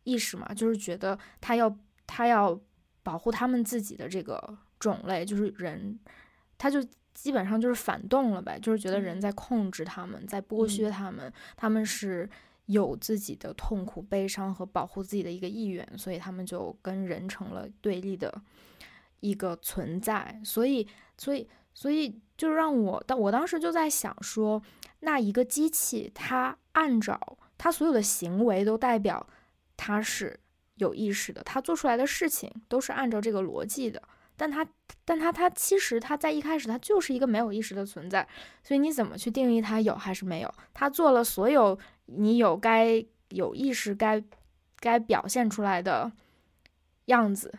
[0.04, 0.52] 意识嘛？
[0.54, 1.74] 就是觉得他要
[2.06, 2.58] 他要
[3.02, 5.98] 保护他们自己的这个种类，就是人，
[6.58, 6.82] 他就。
[7.14, 12.28] 基本上就是反动了呗，就是觉得人在控制他们，在剥削他们，他们是
[12.66, 18.42] 有自己的痛苦、悲伤和保护自己的一个意愿，所以他们就跟人成了对立的
[19.20, 20.40] 一个存在。
[20.44, 20.84] 所以，
[21.16, 24.60] 所以，所以就让我，当我当时就在想说，
[25.04, 29.26] 那一个机器，它按照它所有的行为都代表
[29.76, 30.38] 它是
[30.76, 34.02] 有意识的，它做出来的事情都是按照这个逻辑的。
[34.36, 34.66] 但它，
[35.04, 38.26] 但它，它其实它在一开始它就是一个没有意识的存在，
[38.64, 40.52] 所以你怎么去定义它有还是没有？
[40.72, 44.20] 它做了所有你有该有意识该
[44.80, 46.10] 该表现出来的
[47.04, 47.54] 样子，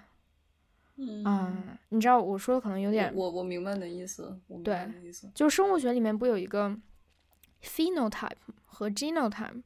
[0.97, 4.91] 嗯，你知道我说的可能有点，我我明白你的意思，对，
[5.33, 6.77] 就生物学里面不有一个
[7.61, 8.31] phenotype
[8.65, 9.63] 和 genotype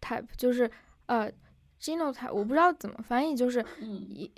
[0.00, 0.70] type，就是
[1.06, 1.32] 呃
[1.80, 4.30] genotype 我不知道怎么翻译，就是一。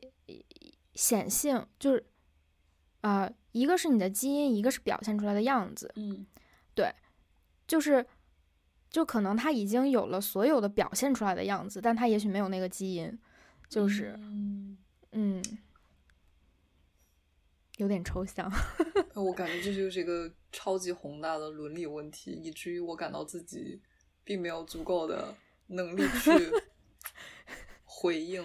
[0.93, 2.05] 显性就是，
[3.01, 5.91] 啊，一个是你的基因，一个是表现出来的样子。
[5.95, 6.27] 嗯，
[6.75, 6.93] 对，
[7.67, 8.05] 就是，
[8.91, 13.19] 就可能他已经有了所有的表现出来的样子，但他也许没有那个基因，
[13.69, 14.19] 就是，
[15.13, 15.43] 嗯，
[17.83, 18.51] 有点抽象。
[19.15, 23.81] 我感觉这就是一个超级宏大的伦理问题，以至于我感到自己
[24.23, 25.35] 并没有足够的
[25.69, 26.31] 能力去
[27.85, 28.43] 回应。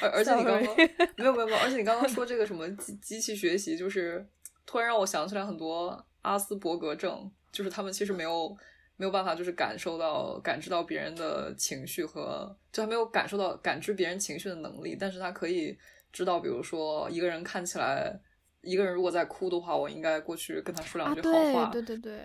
[0.00, 0.76] 而而且你刚刚
[1.16, 4.24] 没有没有没有，而且你刚刚说这个什么机机器学习，就是
[4.66, 8.56] 突然让我想起来很多阿斯伯格症，就是他们其实没有
[8.96, 15.76] 没有办法，就是感受到感知到别人的情绪和就还没有感受到感知别人情绪的能力，但是他可以
[16.12, 18.18] 知道，比如说一个人看起来
[18.62, 21.70] 一个人如果在哭的话，我应该过去跟他说两句好话。
[21.70, 22.20] 对对对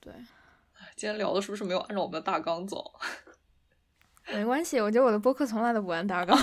[0.00, 0.12] 对。
[0.96, 2.92] 今天聊的是不是没有按照我们的大纲走？
[4.32, 6.36] 没关系，我觉得我的播客从来都不按大纲。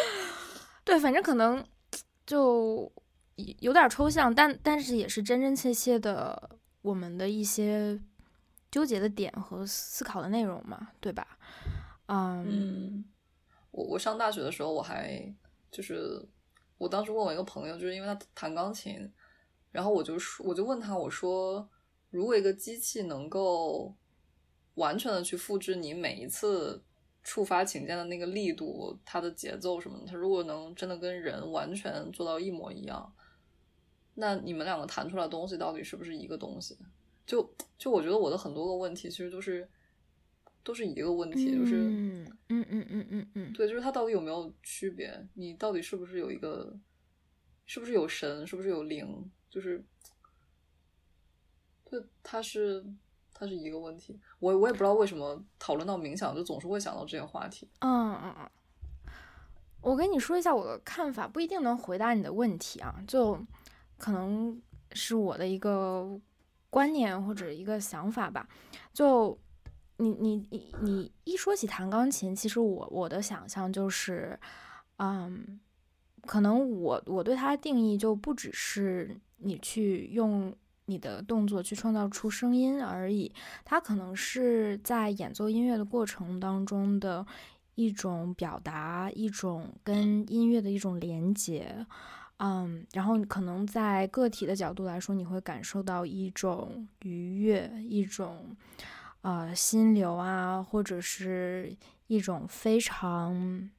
[0.84, 1.64] 对，反正可能
[2.26, 2.90] 就
[3.60, 6.50] 有点抽象，但但是也是真真切切的
[6.82, 7.98] 我们的一些
[8.70, 11.26] 纠结的点和思考的内容嘛，对吧？
[12.08, 13.04] 嗯，
[13.70, 15.34] 我我上大学的时候，我还
[15.70, 16.26] 就是
[16.78, 19.10] 我当时问我一个朋友，就是因为他弹钢琴，
[19.70, 21.68] 然后我就说我就问他，我说
[22.10, 23.94] 如果一个机器能够。
[24.76, 26.82] 完全的去复制你每一次
[27.22, 30.06] 触发琴键的那个力度，它的节奏什么的。
[30.06, 33.12] 它如果能真的跟人完全做到一模一样，
[34.14, 36.78] 那你们两个弹出来东西到底是不是一个东西？
[37.26, 39.68] 就就我觉得我的很多个问题其实都是
[40.62, 45.28] 都是一个问题，就是嗯嗯嗯嗯嗯嗯，对，就是它到底有没有区别？
[45.34, 46.78] 你到底是不是有一个？
[47.66, 48.46] 是不是有神？
[48.46, 49.30] 是不是有灵？
[49.48, 49.84] 就是
[51.84, 52.84] 对，它是。
[53.32, 57.66] 它是一个问题，我我也不知道为什么讨论到冥想就总是会想到这些话题。
[57.78, 58.50] 嗯嗯嗯，
[59.80, 63.42] 我跟你说一下我的看法，不一定能回答你的问题啊，就
[63.96, 64.60] 可能
[64.92, 66.20] 是我的一个
[66.68, 68.46] 观念或者一个想法吧。
[68.92, 69.38] 就
[70.00, 74.38] 你你你你一说起弹钢琴，其实我我的想象就是，
[74.96, 75.60] 嗯，
[76.22, 80.52] 可能我我对它的定义就不只是你去用
[80.86, 83.32] 你的动作去创造出声音而已，
[83.64, 87.26] 它可能是在演奏音乐的过程当中的。
[87.76, 91.86] 一种表达，一种跟音乐的一种连接，
[92.36, 98.54] 嗯，然后可能在个体的角度来说，你会感受到一种愉悦，一种
[99.22, 101.76] 呃心流啊，或者是
[102.06, 103.70] 一种非常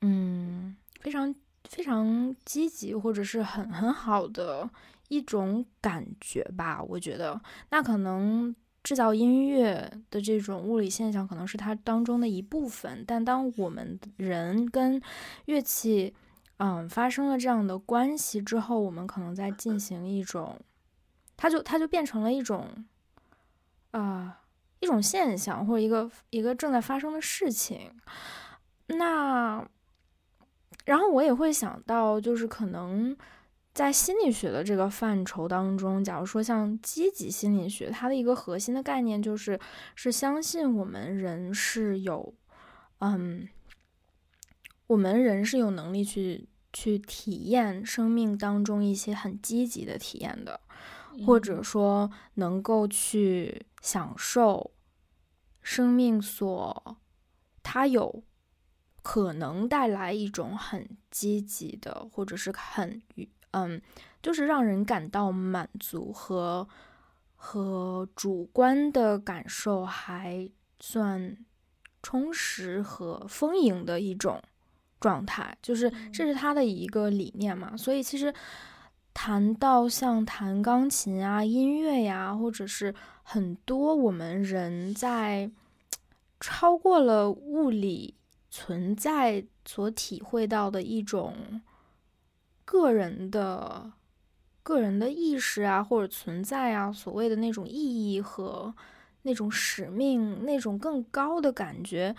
[0.00, 1.34] 嗯非常
[1.68, 4.68] 非常积极，或者是很很好的
[5.08, 6.82] 一种感觉吧。
[6.82, 7.40] 我觉得
[7.70, 8.54] 那可能。
[8.84, 15.00] 制造音乐的这种物理现象可能是它当中的一部分，但当我们人跟
[15.44, 16.12] 乐器，
[16.56, 20.58] 嗯，发生了这样的关系之后，我们可能在进行一种，
[21.36, 22.84] 它就它就变成了一种，
[23.92, 24.40] 啊，
[24.80, 27.90] 一种现象或者一个一个正在发生的事情。
[28.88, 29.66] 那，
[30.84, 33.16] 然后我也会想到，就是可能。
[33.74, 39.58] 在心理学的这个范畴当中，假如说像积极心理学，它的一个核心的概念就是
[39.94, 42.34] 是相信我们人是有，
[42.98, 43.48] 嗯，
[44.88, 50.60] 我们人是有能力去去体验生命当中一些很积极的体验的，
[51.26, 54.70] 或者说能够去享受
[55.60, 56.96] 生命所
[57.62, 58.22] 它有
[59.02, 63.02] 可能带来一种很积极的，或者是很
[63.52, 63.80] 嗯，
[64.22, 66.66] 就是让人感到满足和
[67.36, 70.48] 和主观的感受还
[70.80, 71.36] 算
[72.02, 74.42] 充实和丰盈的一种
[74.98, 77.76] 状态，就是这是他的一个理念嘛。
[77.76, 78.32] 所以其实
[79.14, 85.50] 谈到像弹钢琴啊、音乐呀，或者是很多我们人在
[86.40, 88.16] 超过了物理
[88.50, 91.62] 存在所体会到的一种。
[92.64, 93.92] 个人的、
[94.62, 98.74] 个人的意识啊，或者存在啊，所谓的那种意义和
[99.22, 102.14] 那种使命，那种更高的感觉，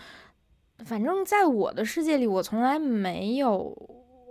[0.86, 3.76] 反正在我的世界里，我从来没有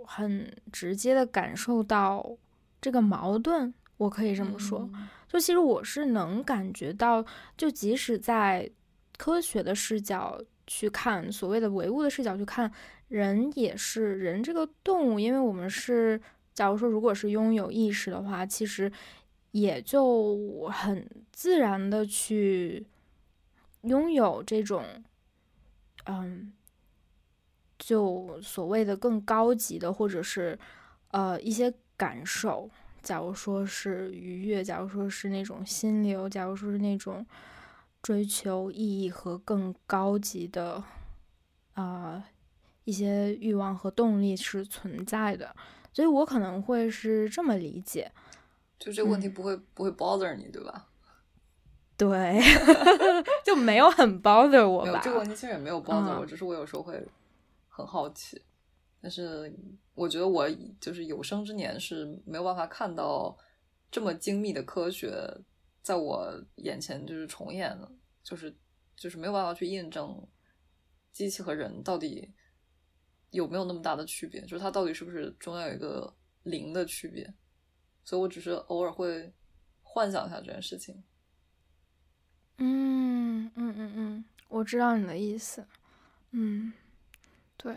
[0.05, 2.37] 很直接的感受到
[2.83, 3.73] 这个矛盾。
[3.97, 4.89] 我可以这么说，
[5.29, 7.23] 就其实我是能感觉到，
[7.55, 8.69] 就即使在
[9.17, 12.69] 科学的视角去看，所谓的唯物的视角去看。
[13.07, 16.19] 人也是人这个动物，因为我们是，
[16.53, 18.91] 假如说如果是拥有意识的话，其实
[19.51, 22.85] 也就很自然的去
[23.83, 24.83] 拥有这种，
[26.05, 26.51] 嗯，
[27.77, 30.57] 就所谓的更高级的，或者是
[31.11, 31.71] 呃一些
[32.03, 32.69] 感受。
[33.01, 37.25] 假如说是愉悦，假如说是那种心流，假如说是那种
[38.01, 40.83] 追求意义和更高级的，
[41.75, 42.25] 啊。
[42.85, 45.55] 一些欲望和动力是存在的，
[45.93, 48.11] 所以我可能会是这么理解，
[48.77, 50.87] 就这个问题不会不会 bother 你，对吧？
[51.95, 52.41] 对，
[53.41, 54.99] 就没有很 bother 我吧？
[55.01, 57.01] 这个问题其实也没有 bother 我，只是我有时候会
[57.69, 58.41] 很好奇。
[59.03, 59.53] 但是
[59.93, 60.49] 我觉得我
[60.79, 63.37] 就是有生之年是没有办法看到
[63.91, 65.13] 这么精密的科学
[65.81, 67.91] 在我眼前就是重演的，
[68.23, 68.55] 就是
[68.95, 70.25] 就是没有办法去印证
[71.11, 72.33] 机器和人到底。
[73.33, 74.41] 有没有那么大的区别？
[74.41, 77.33] 就是它到底是不是中间有一个零的区别？
[78.05, 79.33] 所以我只是偶尔会
[79.81, 81.03] 幻想一下这件事情。
[82.59, 85.65] 嗯嗯嗯嗯，我知道你的意思。
[86.29, 86.71] 嗯，
[87.57, 87.75] 对，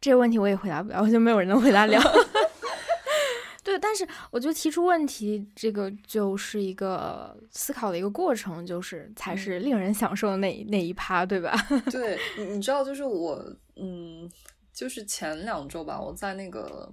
[0.00, 2.00] 这个问题我也回答不了，我就没有人能回答了。
[3.64, 11.54] 对，但是我觉得提出问题这个就是一个思考的一个过程，就是才是令人享受的那那一趴，对吧？
[11.90, 13.44] 对，你你知道，就是我，
[13.76, 14.30] 嗯，
[14.72, 16.90] 就是前两周吧，我在那个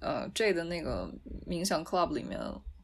[0.00, 1.10] 呃 J 的那个
[1.48, 2.38] 冥想 Club 里面，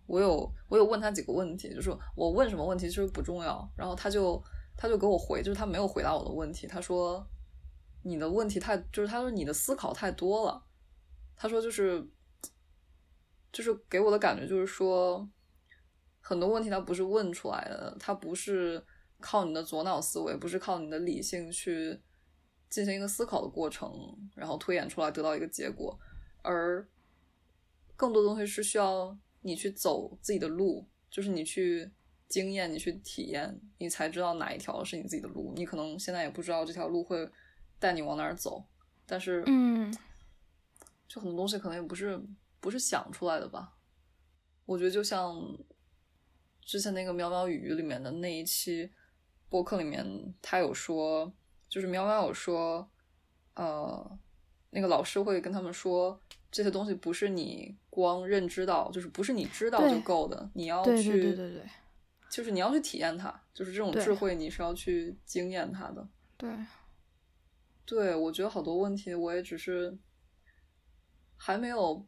[0.06, 4.42] 我有我有问他几个问题，就是我问什么问题其实不重要，然后他就
[4.76, 7.24] 他就给我回，就是他没有回答我的问题，他说
[8.02, 10.64] 你的问题太，就是他说你的思考太多了，
[11.36, 12.08] 他说就是。
[13.52, 15.28] 就是给我的感觉就是说，
[16.20, 18.80] 很多问题它不是问出来的，它不是
[19.18, 22.00] 靠你的左脑思维，不是靠你的理性去
[22.68, 23.92] 进行一个思考的过程，
[24.36, 25.98] 然后推演出来得到一个结果，
[26.42, 26.88] 而
[27.96, 31.90] 更多东西是需要你去走自己的路，就是你去
[32.28, 35.52] 经验，你去体验，你才知道哪一条是你自己的路。
[35.56, 37.28] 你可能现在也不知道这条路会
[37.80, 38.64] 带你往哪儿走，
[39.04, 39.92] 但是，嗯，
[41.08, 42.22] 就很多东西可能也不是。
[42.62, 43.72] 不是想出来的吧？
[44.66, 45.34] 我觉得就像
[46.60, 48.92] 之前那个《喵喵语》里面的那一期
[49.48, 50.04] 播客里面，
[50.42, 51.32] 他有说，
[51.70, 52.86] 就是喵喵有说，
[53.54, 54.18] 呃，
[54.68, 56.20] 那个老师会跟他们说，
[56.50, 61.62] 这些东西不是你光认知到，就是不是你知道就够的，你要去，对对对对
[62.28, 66.06] 就是你要去体验它，就是这种智慧，你是要去经验它的。
[66.36, 66.50] 对，
[67.90, 69.98] 对，我觉得好多问题，我也只是
[71.36, 72.06] 还没有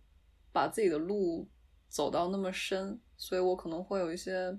[0.52, 1.48] 把自己的路
[1.88, 4.56] 走到那么深，所以我可能会有一些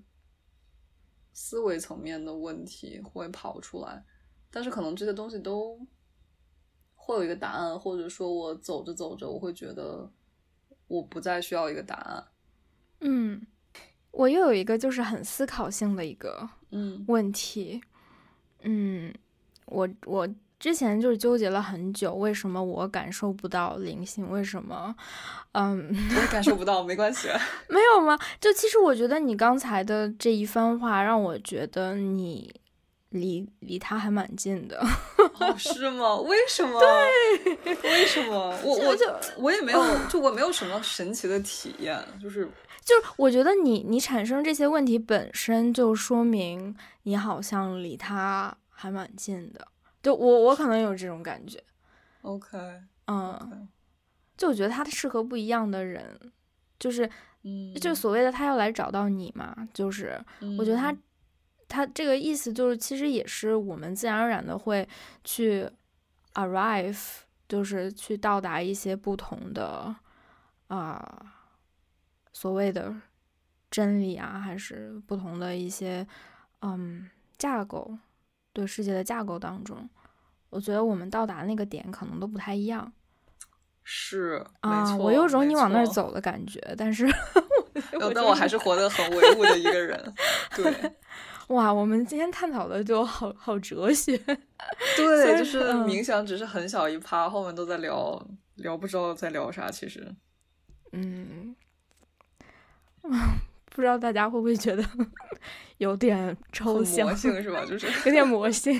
[1.31, 4.03] 思维层面的问题会跑出来，
[4.51, 5.79] 但是可能这些东西都
[6.93, 10.11] 会有一个答案，或者说我走着走着，我会觉得
[10.87, 12.27] 我不再需要一个答案。
[12.99, 13.47] 嗯，
[14.11, 17.05] 我又有一个就是很思考性的一个嗯。
[17.07, 17.81] 问题，
[18.59, 19.15] 嗯，
[19.67, 20.27] 我我
[20.64, 24.31] 之前就是纠结了很久，为什么我感受不到灵性？
[24.31, 24.95] 为什么？
[25.52, 27.27] 嗯，我也感受不到，没关系。
[27.68, 28.18] 没有吗？
[28.40, 32.49] 就其实我觉得你刚才的这一番话让我觉得你
[33.10, 34.80] 离离他还蛮近的。
[35.38, 36.15] 哦， 是吗？
[36.15, 36.80] 为什么？
[36.80, 38.57] 对，为什么？
[38.64, 42.49] 我我就我也没有，就我没有什么神奇的体验，就是
[42.85, 49.68] 就是我觉得你你产生这些问题本身就说明你好像离他还蛮近的。
[50.03, 51.59] 就我我可能有这种感觉
[52.21, 53.67] ，OK，嗯，
[54.38, 56.31] 就我觉得他适合不一样的人，
[56.77, 57.09] 就是
[57.41, 60.23] 嗯，就所谓的他要来找到你嘛，就是
[60.59, 61.01] 我觉得他嗯。
[61.69, 64.88] 他这个意思就是其实也是我们自然而然的会
[65.23, 65.67] 去
[66.35, 69.95] arrive，就是去到达一些不同的
[70.67, 71.34] 啊、
[72.31, 72.93] 所谓的
[73.71, 76.05] 真理啊，还是不同的一些
[76.59, 77.09] 嗯
[77.39, 77.97] 架构
[78.53, 79.89] 对世界的架构当中，
[80.49, 82.93] 我觉得我们到达那个点可能都不太一样
[83.84, 87.05] 是啊、我有种你往那儿走的感觉，但是
[87.99, 90.13] 呃但我还是活得很唯物的一个人。
[90.55, 90.93] 对
[91.49, 94.17] 哇，我们今天探讨的就好好哲学。
[94.95, 98.25] 对，就是嗯冥想只是很小一趴，后面都在聊
[98.55, 100.15] 聊不知道在聊啥，其实。
[100.93, 101.53] 嗯，
[103.73, 104.83] 不知道大家会不会觉得
[105.77, 107.65] 有点抽象魔，性是吧？
[107.65, 108.79] 就是 有点魔性。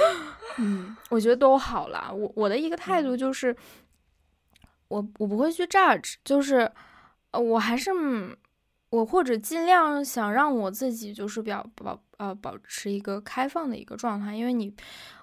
[0.58, 2.10] 嗯，我觉得都好啦。
[2.12, 3.54] 我我的一个态度就是，
[4.88, 6.70] 我我不会去 judge，就是
[7.32, 8.36] 呃，我还是嗯
[8.90, 14.74] 我或者尽量想让我自己就是表保呃保持一个开放的一个状态，因为你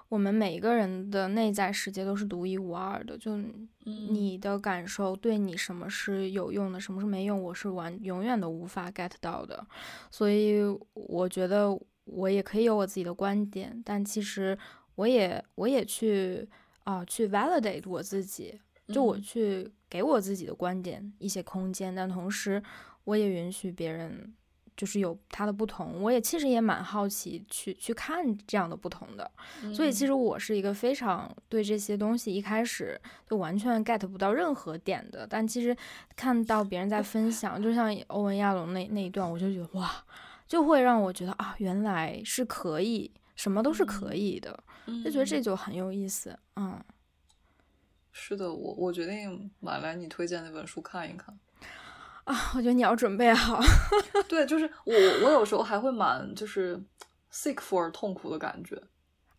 [0.08, 9.66] 我们每一个人的内在世界都是独一无二的，就嗯你的感受对你什么是有用的，什么是没用，我是完永远都无法 get 到的。
[10.10, 10.62] 所以
[10.92, 14.56] 我觉得我也可以有我自己的观点，但其实
[14.94, 16.48] 我也我也去
[16.84, 22.62] 啊、去 validate 我自己，就我嗯去给我自己的观点一些空间，但同时
[23.04, 24.34] 我也允许别人
[24.76, 29.30] 就是有它的不同，我也其实也蛮好奇去去看这样的不同的。
[29.72, 35.76] 所以其实实我是一个非常对这些东西一开始就完全 get 不到任何点的，但其实
[36.16, 40.04] 看到别人在分享，就像欧文亚龙那那一段，我就觉得哇，
[40.46, 44.62] 就会让我觉得啊，原来是可以，什么都是可以的，
[45.04, 46.78] 就觉得这就很有意思，嗯。
[48.16, 51.36] 是的，我我决定买来你推荐那本书看一看。
[52.24, 53.60] 啊，我觉得你要准备好。
[54.28, 56.82] 对，就是我我有时候还会蛮就是
[57.32, 58.74] sick for 痛苦的感觉，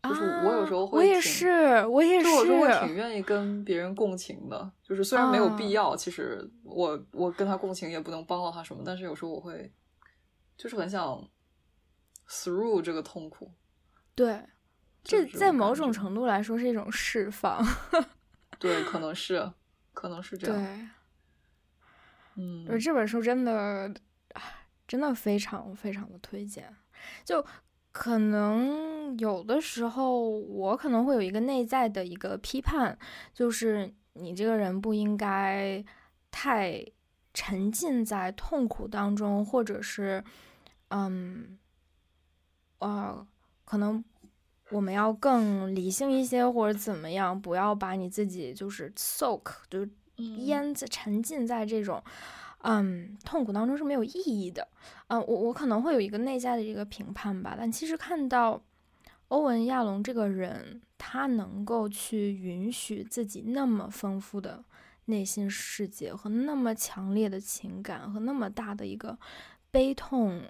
[0.03, 9.73] 就是我有时候啊会挺我也是，我也，是我是会挺愿意跟别人共情的，就是虽然没有啊必要，其实我我跟他共情也不能帮到他什么，但是有时候我会
[10.55, 11.27] 就是很想
[12.29, 13.51] through 这个痛苦。
[14.13, 14.41] 对，
[15.03, 17.65] 这这在某种程度来说是一种释放。
[18.59, 19.51] 对，可能是
[19.93, 20.55] 可能是这样。
[20.55, 20.87] 对，
[22.35, 23.93] 嗯而这本书真的，
[24.33, 24.41] 啊
[24.87, 26.73] 真的非常非常的推荐。
[27.23, 27.45] 就
[27.91, 32.97] 可能有的时候，我可能会有一个内在的一个批判，
[33.33, 35.83] 就是你这个人不应该
[36.29, 36.85] 太
[37.33, 40.23] 沉浸在痛苦当中，或者是，
[40.89, 41.57] 嗯，
[42.79, 43.25] 呃，
[43.63, 44.03] 可能
[44.71, 49.87] 我们要更理性一些，或者怎么样，不要把你自己就是 soak，就
[50.17, 52.03] 淹在沉浸在这种
[52.59, 54.67] 嗯痛苦当中是没有意义的。
[55.07, 58.61] 嗯，我我可能会有一个内在的一个评判吧，但其实看到
[59.27, 64.63] 欧文亚龙这个人，他能够去允许自己那么丰富的
[65.05, 69.17] 内心世界和那么强烈的情感和那么大的一个
[69.69, 70.41] 悲痛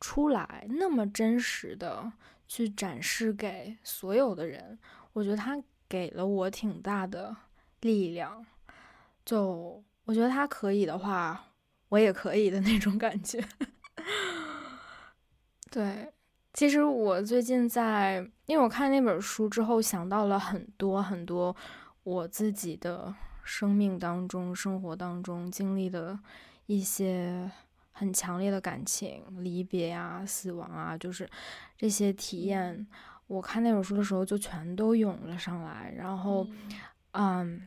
[0.00, 2.12] 出来，那么真实的
[2.46, 4.78] 去展示给所有的人，
[5.12, 7.34] 我觉得他给了我挺大的
[7.80, 8.44] 力量。
[9.24, 11.44] 就我觉得他可以的话，
[11.88, 13.42] 我也可以的那种感觉。
[15.70, 16.12] 对，
[16.52, 21.54] 其实我最近在，因为我看那本书之后，想到了很多很多
[22.02, 26.18] 我自己的生命当中、生活当中经历的
[26.66, 27.50] 一些
[27.90, 31.28] 很强烈的感情，离别啊、死亡啊，就是
[31.76, 32.86] 这些体验。
[33.26, 35.92] 我看那本书的时候，就全都涌了上来。
[35.96, 36.46] 然后，
[37.12, 37.66] 嗯，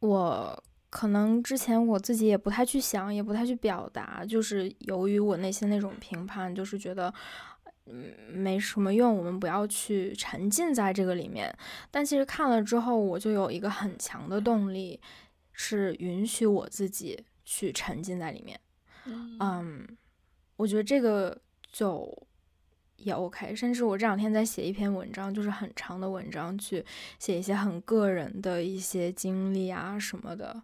[0.00, 7.12] 我可能之前我自己也不太去想，也不太去表达，就是由于我内心那种评判，就是觉得，
[7.86, 11.54] 嗯，没什么用，我们不要去沉浸在这个里面。
[11.90, 15.00] 但其实看了之后，我就有一个很强的动力，
[15.52, 18.60] 是允许我自己去沉浸在里面。
[19.38, 19.86] 嗯，
[20.56, 21.40] 我觉得这个
[21.70, 22.26] 就。
[23.02, 26.84] 也 OK，甚至我这两天在写一篇文章，就是很长的文章，去
[27.18, 30.54] 写一些很个人的一些经历啊什么的，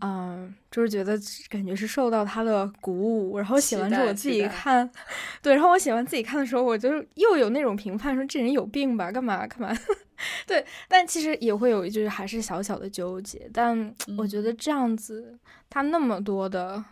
[0.00, 1.18] 嗯，就是觉得
[1.48, 4.88] 感觉是受到他的鼓舞，然后写完之后我自己看，
[5.42, 9.76] 对，然后我写完自己看的时候，我就又有那种评判，说这人有病吧，干嘛干嘛，
[10.46, 15.38] 对，但其实也会有就是还是小小的纠结，但我觉得这样子，
[15.68, 16.82] 他那么多的。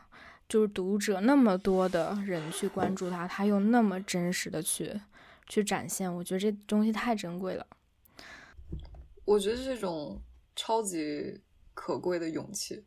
[0.48, 5.00] 就是读者那么多的人去关注他，他又那么真实的去
[5.48, 7.66] 去展现，我觉得这东西太珍贵了。
[9.24, 10.22] 我觉得这种
[10.54, 11.40] 超级
[11.74, 12.84] 可贵的勇气，